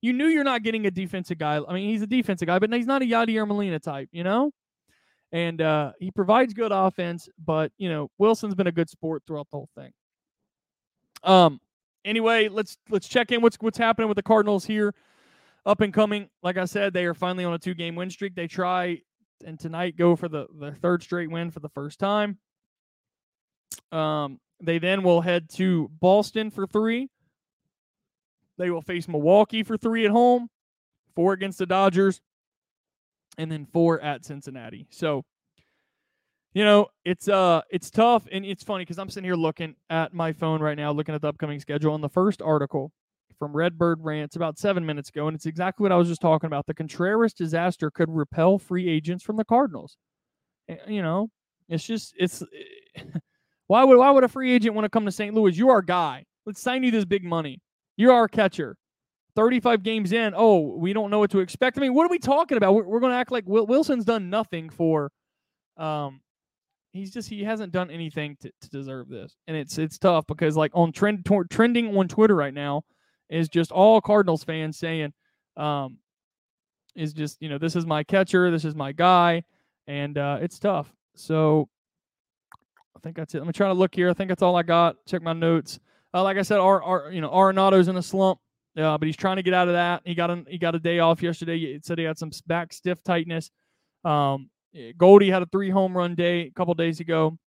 you 0.00 0.12
knew 0.12 0.26
you're 0.26 0.44
not 0.44 0.62
getting 0.62 0.86
a 0.86 0.90
defensive 0.90 1.38
guy? 1.38 1.60
I 1.66 1.74
mean, 1.74 1.88
he's 1.88 2.02
a 2.02 2.06
defensive 2.06 2.46
guy, 2.46 2.58
but 2.58 2.72
he's 2.72 2.86
not 2.86 3.02
a 3.02 3.04
Yadier 3.04 3.46
Molina 3.46 3.80
type, 3.80 4.08
you 4.12 4.22
know? 4.22 4.52
And 5.32 5.60
uh, 5.60 5.92
he 5.98 6.10
provides 6.10 6.54
good 6.54 6.72
offense, 6.72 7.28
but 7.44 7.72
you 7.76 7.90
know, 7.90 8.08
Willson's 8.18 8.54
been 8.54 8.68
a 8.68 8.72
good 8.72 8.88
sport 8.88 9.22
throughout 9.26 9.48
the 9.50 9.56
whole 9.56 9.68
thing. 9.76 9.90
Um, 11.24 11.60
anyway, 12.08 12.48
let's 12.48 12.78
let's 12.88 13.06
check 13.06 13.30
in 13.30 13.42
what's 13.42 13.56
what's 13.60 13.78
happening 13.78 14.08
with 14.08 14.16
the 14.16 14.22
Cardinals 14.22 14.64
here. 14.64 14.94
Up 15.66 15.80
and 15.82 15.92
coming, 15.92 16.30
like 16.42 16.56
I 16.56 16.64
said, 16.64 16.94
they 16.94 17.04
are 17.04 17.14
finally 17.14 17.44
on 17.44 17.52
a 17.52 17.58
two 17.58 17.74
game 17.74 17.94
win 17.94 18.10
streak. 18.10 18.34
They 18.34 18.46
try 18.46 19.02
and 19.44 19.58
tonight 19.60 19.96
go 19.96 20.16
for 20.16 20.28
the, 20.28 20.46
the 20.58 20.72
third 20.72 21.02
straight 21.02 21.30
win 21.30 21.50
for 21.50 21.60
the 21.60 21.68
first 21.68 21.98
time. 21.98 22.38
Um, 23.92 24.40
they 24.60 24.78
then 24.78 25.02
will 25.02 25.20
head 25.20 25.50
to 25.54 25.90
Boston 26.00 26.50
for 26.50 26.66
three. 26.66 27.10
They 28.56 28.70
will 28.70 28.82
face 28.82 29.06
Milwaukee 29.06 29.62
for 29.62 29.76
three 29.76 30.04
at 30.04 30.10
home, 30.10 30.48
four 31.14 31.32
against 31.32 31.58
the 31.58 31.66
Dodgers, 31.66 32.20
and 33.36 33.52
then 33.52 33.66
four 33.66 34.00
at 34.00 34.24
Cincinnati. 34.24 34.86
So 34.90 35.24
you 36.54 36.64
know, 36.64 36.88
it's 37.04 37.28
uh 37.28 37.60
it's 37.70 37.90
tough 37.90 38.26
and 38.32 38.44
it's 38.44 38.64
funny 38.64 38.82
because 38.82 38.98
I'm 38.98 39.10
sitting 39.10 39.24
here 39.24 39.36
looking 39.36 39.74
at 39.90 40.14
my 40.14 40.32
phone 40.32 40.60
right 40.60 40.76
now, 40.76 40.92
looking 40.92 41.14
at 41.14 41.20
the 41.20 41.28
upcoming 41.28 41.60
schedule. 41.60 41.94
And 41.94 42.02
the 42.02 42.08
first 42.08 42.42
article 42.42 42.92
from 43.38 43.52
Redbird 43.52 44.02
Rants 44.02 44.36
about 44.36 44.58
seven 44.58 44.84
minutes 44.84 45.10
ago, 45.10 45.28
and 45.28 45.34
it's 45.34 45.46
exactly 45.46 45.84
what 45.84 45.92
I 45.92 45.96
was 45.96 46.08
just 46.08 46.20
talking 46.20 46.46
about. 46.48 46.66
The 46.66 46.74
Contreras 46.74 47.34
disaster 47.34 47.90
could 47.90 48.10
repel 48.10 48.58
free 48.58 48.88
agents 48.88 49.22
from 49.22 49.36
the 49.36 49.44
Cardinals. 49.44 49.96
Eh, 50.68 50.76
you 50.88 51.02
know, 51.02 51.28
it's 51.68 51.84
just 51.84 52.14
it's 52.18 52.42
why 53.66 53.84
would 53.84 53.98
why 53.98 54.10
would 54.10 54.24
a 54.24 54.28
free 54.28 54.52
agent 54.52 54.74
want 54.74 54.84
to 54.84 54.90
come 54.90 55.04
to 55.04 55.12
St. 55.12 55.34
Louis? 55.34 55.56
You 55.56 55.68
are 55.68 55.76
our 55.76 55.82
guy. 55.82 56.24
Let's 56.46 56.60
sign 56.60 56.82
you 56.82 56.90
this 56.90 57.04
big 57.04 57.24
money. 57.24 57.60
You're 57.96 58.12
our 58.12 58.28
catcher. 58.28 58.76
35 59.36 59.84
games 59.84 60.12
in. 60.12 60.34
Oh, 60.36 60.76
we 60.78 60.92
don't 60.92 61.10
know 61.10 61.20
what 61.20 61.30
to 61.30 61.38
expect. 61.38 61.78
I 61.78 61.82
mean, 61.82 61.94
what 61.94 62.04
are 62.04 62.10
we 62.10 62.18
talking 62.18 62.56
about? 62.56 62.74
We're, 62.74 62.82
we're 62.88 62.98
going 62.98 63.12
to 63.12 63.16
act 63.16 63.30
like 63.30 63.44
Willson's 63.46 64.04
done 64.04 64.30
nothing 64.30 64.68
for 64.70 65.12
um 65.76 66.20
he's 66.92 67.12
just 67.12 67.28
he 67.28 67.44
hasn't 67.44 67.72
done 67.72 67.90
anything 67.90 68.36
to, 68.40 68.50
to 68.60 68.68
deserve 68.70 69.08
this, 69.08 69.36
and 69.46 69.56
it's 69.56 69.78
it's 69.78 69.98
tough 69.98 70.26
because 70.26 70.56
like 70.56 70.72
on 70.74 70.92
trend 70.92 71.24
t- 71.24 71.38
trending 71.50 71.96
on 71.96 72.08
Twitter 72.08 72.34
right 72.34 72.54
now 72.54 72.82
is 73.28 73.48
just 73.48 73.72
all 73.72 74.00
Cardinals 74.00 74.44
fans 74.44 74.78
saying, 74.78 75.12
um, 75.56 75.98
is 76.94 77.12
just 77.12 77.40
you 77.40 77.48
know 77.48 77.58
this 77.58 77.76
is 77.76 77.86
my 77.86 78.02
catcher, 78.02 78.50
this 78.50 78.64
is 78.64 78.74
my 78.74 78.92
guy, 78.92 79.42
and 79.86 80.18
uh, 80.18 80.38
it's 80.40 80.58
tough. 80.58 80.92
So 81.14 81.68
I 82.96 83.00
think 83.00 83.16
that's 83.16 83.34
it. 83.34 83.38
Let 83.38 83.46
me 83.46 83.52
try 83.52 83.68
to 83.68 83.74
look 83.74 83.94
here. 83.94 84.10
I 84.10 84.14
think 84.14 84.28
that's 84.28 84.42
all 84.42 84.56
I 84.56 84.62
got. 84.62 84.96
Check 85.06 85.22
my 85.22 85.32
notes. 85.32 85.78
Uh, 86.14 86.22
like 86.22 86.38
I 86.38 86.42
said, 86.42 86.58
our, 86.58 86.82
our 86.82 87.12
you 87.12 87.20
know 87.20 87.30
Arenado's 87.30 87.88
in 87.88 87.96
a 87.96 88.02
slump, 88.02 88.40
uh, 88.76 88.98
but 88.98 89.06
he's 89.06 89.16
trying 89.16 89.36
to 89.36 89.42
get 89.42 89.54
out 89.54 89.68
of 89.68 89.74
that. 89.74 90.02
He 90.04 90.14
got 90.14 90.30
a, 90.30 90.44
he 90.48 90.58
got 90.58 90.74
a 90.74 90.78
day 90.78 90.98
off 90.98 91.22
yesterday. 91.22 91.58
It 91.58 91.84
said 91.84 91.98
he 91.98 92.04
had 92.04 92.18
some 92.18 92.30
back 92.46 92.72
stiff 92.72 93.02
tightness. 93.02 93.50
Um, 94.04 94.50
Goldie 94.96 95.30
had 95.30 95.42
a 95.42 95.46
three 95.46 95.70
home 95.70 95.96
run 95.96 96.14
day 96.14 96.42
a 96.42 96.50
couple 96.50 96.74
days 96.74 97.00
ago. 97.00 97.38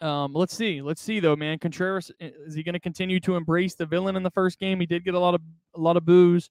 Um, 0.00 0.32
let's 0.32 0.54
see. 0.56 0.82
Let's 0.82 1.02
see 1.02 1.20
though, 1.20 1.36
man. 1.36 1.58
Contreras 1.58 2.10
is 2.20 2.54
he 2.54 2.62
going 2.62 2.74
to 2.74 2.80
continue 2.80 3.20
to 3.20 3.36
embrace 3.36 3.74
the 3.74 3.86
villain 3.86 4.16
in 4.16 4.22
the 4.22 4.30
first 4.30 4.58
game? 4.58 4.80
He 4.80 4.86
did 4.86 5.04
get 5.04 5.14
a 5.14 5.18
lot 5.18 5.34
of 5.34 5.40
a 5.74 5.80
lot 5.80 5.96
of 5.96 6.04
boos. 6.04 6.50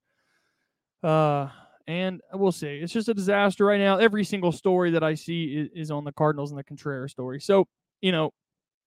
Uh, 1.03 1.47
and 1.87 2.21
we'll 2.33 2.51
see. 2.51 2.77
It's 2.77 2.93
just 2.93 3.09
a 3.09 3.13
disaster 3.13 3.65
right 3.65 3.79
now. 3.79 3.97
Every 3.97 4.23
single 4.23 4.51
story 4.51 4.91
that 4.91 5.03
I 5.03 5.15
see 5.15 5.45
is, 5.45 5.69
is 5.73 5.91
on 5.91 6.05
the 6.05 6.13
Cardinals 6.13 6.51
and 6.51 6.59
the 6.59 6.63
Contreras 6.63 7.11
story. 7.11 7.41
So 7.41 7.67
you 8.01 8.11
know, 8.11 8.31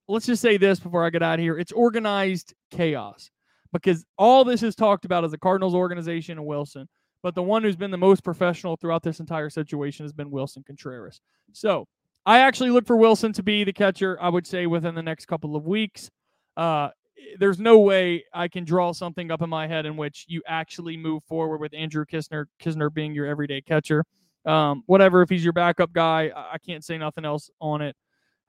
let's 0.09 0.27
just 0.27 0.43
say 0.43 0.57
this 0.57 0.81
before 0.81 1.05
I 1.05 1.11
get 1.11 1.23
out 1.23 1.39
of 1.39 1.41
here: 1.41 1.59
it's 1.59 1.73
organized 1.73 2.55
chaos 2.71 3.31
because 3.73 4.05
all 4.17 4.45
this 4.45 4.63
is 4.63 4.75
talked 4.75 5.05
about 5.05 5.25
as 5.25 5.33
the 5.33 5.39
Cardinals 5.39 5.75
organization 5.75 6.39
and 6.39 6.47
Willson 6.47 6.87
but 7.25 7.35
the 7.35 7.43
one 7.43 7.63
who's 7.63 7.75
been 7.75 7.91
the 7.91 7.97
most 7.97 8.23
professional 8.23 8.77
throughout 8.77 9.03
this 9.03 9.19
entire 9.19 9.49
situation 9.49 10.05
has 10.05 10.13
been 10.13 10.31
Willson 10.31 10.63
Contreras. 10.63 11.23
So 11.55 11.89
I 12.27 12.41
actually 12.41 12.69
look 12.69 12.87
for 12.87 12.99
Willson 12.99 13.33
to 13.33 13.43
be 13.43 13.65
the 13.65 13.73
catcher, 13.73 14.19
I 14.21 14.29
would 14.29 14.47
say, 14.47 14.67
within 14.67 14.95
the 14.95 15.03
next 15.03 15.25
couple 15.25 15.57
of 15.57 15.65
weeks. 15.65 16.11
Uh, 16.55 16.91
there's 17.39 17.59
no 17.59 17.79
way 17.79 18.25
I 18.35 18.49
can 18.49 18.67
draw 18.67 18.93
something 18.93 19.31
up 19.31 19.41
in 19.41 19.49
my 19.49 19.67
head 19.67 19.87
in 19.87 19.97
which 19.97 20.27
you 20.29 20.43
actually 20.47 20.99
move 20.99 21.25
forward 21.25 21.63
with 21.63 21.73
Andrew 21.73 22.05
Knizner, 22.05 22.45
Knizner 22.63 22.93
being 22.93 23.15
your 23.15 23.25
everyday 23.25 23.63
catcher. 23.63 24.05
Um, 24.45 24.83
whatever, 24.85 25.23
if 25.23 25.31
he's 25.31 25.43
your 25.43 25.55
backup 25.55 25.95
guy, 25.95 26.31
I 26.37 26.59
can't 26.59 26.85
say 26.85 26.99
nothing 26.99 27.25
else 27.25 27.49
on 27.59 27.81
it. 27.81 27.97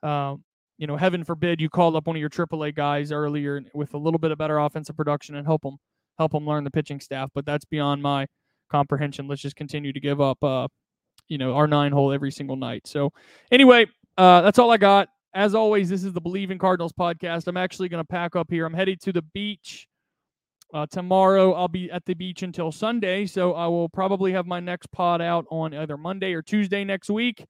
Um, 0.03 0.43
you 0.77 0.85
know, 0.85 0.97
heaven 0.97 1.23
forbid 1.23 1.61
you 1.61 1.69
call 1.69 1.95
up 1.95 2.07
one 2.07 2.17
of 2.17 2.19
your 2.19 2.29
AAA 2.29 2.75
guys 2.75 3.13
earlier 3.13 3.61
with 3.73 3.93
a 3.93 3.97
little 3.97 4.19
bit 4.19 4.31
of 4.31 4.37
better 4.37 4.57
offensive 4.57 4.97
production 4.97 5.37
and 5.37 5.47
help 5.47 5.61
them 5.61 5.77
help 6.17 6.33
them 6.33 6.45
learn 6.45 6.65
the 6.65 6.71
pitching 6.71 6.99
staff. 6.99 7.31
But 7.33 7.45
that's 7.45 7.63
beyond 7.63 8.01
my 8.01 8.27
comprehension. 8.69 9.27
Let's 9.27 9.41
just 9.41 9.55
continue 9.55 9.93
to 9.93 9.99
give 9.99 10.21
up, 10.21 10.43
uh, 10.43 10.67
you 11.27 11.37
know, 11.37 11.55
our 11.55 11.67
nine 11.67 11.91
hole 11.91 12.11
every 12.11 12.31
single 12.31 12.55
night. 12.55 12.87
So, 12.87 13.11
anyway, 13.51 13.85
uh, 14.17 14.41
that's 14.41 14.59
all 14.59 14.71
I 14.71 14.77
got. 14.77 15.09
As 15.33 15.53
always, 15.53 15.89
this 15.89 16.03
is 16.03 16.13
the 16.13 16.21
Bleav 16.21 16.49
in 16.49 16.57
Cardinals 16.57 16.93
podcast. 16.93 17.47
I'm 17.47 17.57
actually 17.57 17.89
going 17.89 18.01
to 18.01 18.07
pack 18.07 18.35
up 18.35 18.49
here. 18.49 18.65
I'm 18.65 18.73
headed 18.73 19.01
to 19.01 19.11
the 19.11 19.21
beach 19.21 19.87
uh, 20.73 20.85
tomorrow. 20.89 21.53
I'll 21.53 21.67
be 21.67 21.91
at 21.91 22.05
the 22.05 22.13
beach 22.13 22.41
until 22.41 22.71
Sunday, 22.71 23.25
so 23.25 23.53
I 23.53 23.67
will 23.67 23.89
probably 23.89 24.31
have 24.31 24.45
my 24.45 24.59
next 24.59 24.91
pod 24.91 25.21
out 25.21 25.45
on 25.49 25.73
either 25.73 25.97
Monday 25.97 26.33
or 26.33 26.41
Tuesday 26.41 26.83
next 26.83 27.09
week. 27.09 27.45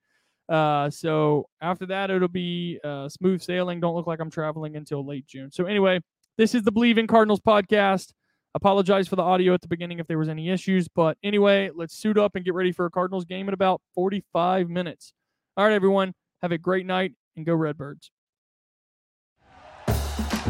Uh, 0.48 0.90
so 0.90 1.48
after 1.62 1.86
that, 1.88 2.12
it'll 2.12 2.28
be 2.28 2.80
uh, 2.84 3.10
smooth 3.10 3.42
sailing. 3.42 3.80
Don't 3.80 3.96
look 3.96 4.08
like 4.08 4.20
I'm 4.20 4.32
traveling 4.32 4.76
until 4.76 5.06
late 5.06 5.28
June. 5.28 5.52
So 5.52 5.66
anyway, 5.66 6.00
this 6.38 6.54
is 6.54 6.64
the 6.64 6.72
Bleav 6.72 6.98
in 6.98 7.08
Cardinals 7.08 7.40
podcast. 7.40 8.12
Apologize 8.56 9.10
for 9.10 9.18
the 9.18 9.22
audio 9.22 9.54
at 9.54 9.62
the 9.62 9.68
beginning 9.68 10.00
if 10.00 10.08
there 10.08 10.18
was 10.18 10.30
any 10.30 10.50
issues. 10.50 10.88
But 10.88 11.18
anyway, 11.22 11.72
let's 11.76 11.94
suit 11.94 12.18
up 12.18 12.36
and 12.36 12.46
get 12.46 12.54
ready 12.54 12.72
for 12.72 12.86
a 12.86 12.90
Cardinals 12.90 13.26
game 13.26 13.50
in 13.50 13.54
about 13.54 13.82
45 13.94 14.70
minutes. 14.70 15.14
All 15.58 15.66
right, 15.66 15.74
everyone. 15.74 16.14
Have 16.42 16.54
a 16.54 16.58
great 16.58 16.86
night 16.86 17.14
and 17.36 17.46
go 17.46 17.54
Redbirds. 17.54 18.12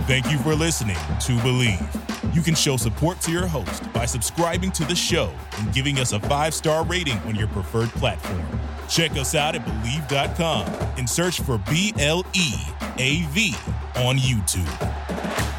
Thank 0.08 0.32
you 0.32 0.38
for 0.38 0.54
listening 0.54 0.96
to 0.96 1.32
Bleav. 1.38 2.36
You 2.36 2.42
can 2.44 2.54
show 2.54 2.78
support 2.78 3.20
to 3.22 3.32
your 3.32 3.48
host 3.48 3.92
by 3.92 4.06
subscribing 4.06 4.72
to 4.74 4.86
the 4.86 4.96
show 4.96 5.34
and 5.58 5.74
giving 5.74 5.98
us 5.98 6.12
a 6.12 6.20
five 6.20 6.54
star 6.54 6.86
rating 6.86 7.18
on 7.20 7.34
your 7.34 7.48
preferred 7.48 7.90
platform. 7.90 8.46
Check 8.88 9.14
us 9.14 9.34
out 9.34 9.56
at 9.56 9.66
Bleav.com 9.66 10.68
and 10.98 11.10
search 11.10 11.42
for 11.42 11.58
B 11.58 11.92
L 11.98 12.24
E 12.34 12.54
A 13.00 13.24
V 13.32 13.56
on 13.96 14.18
YouTube. 14.18 15.55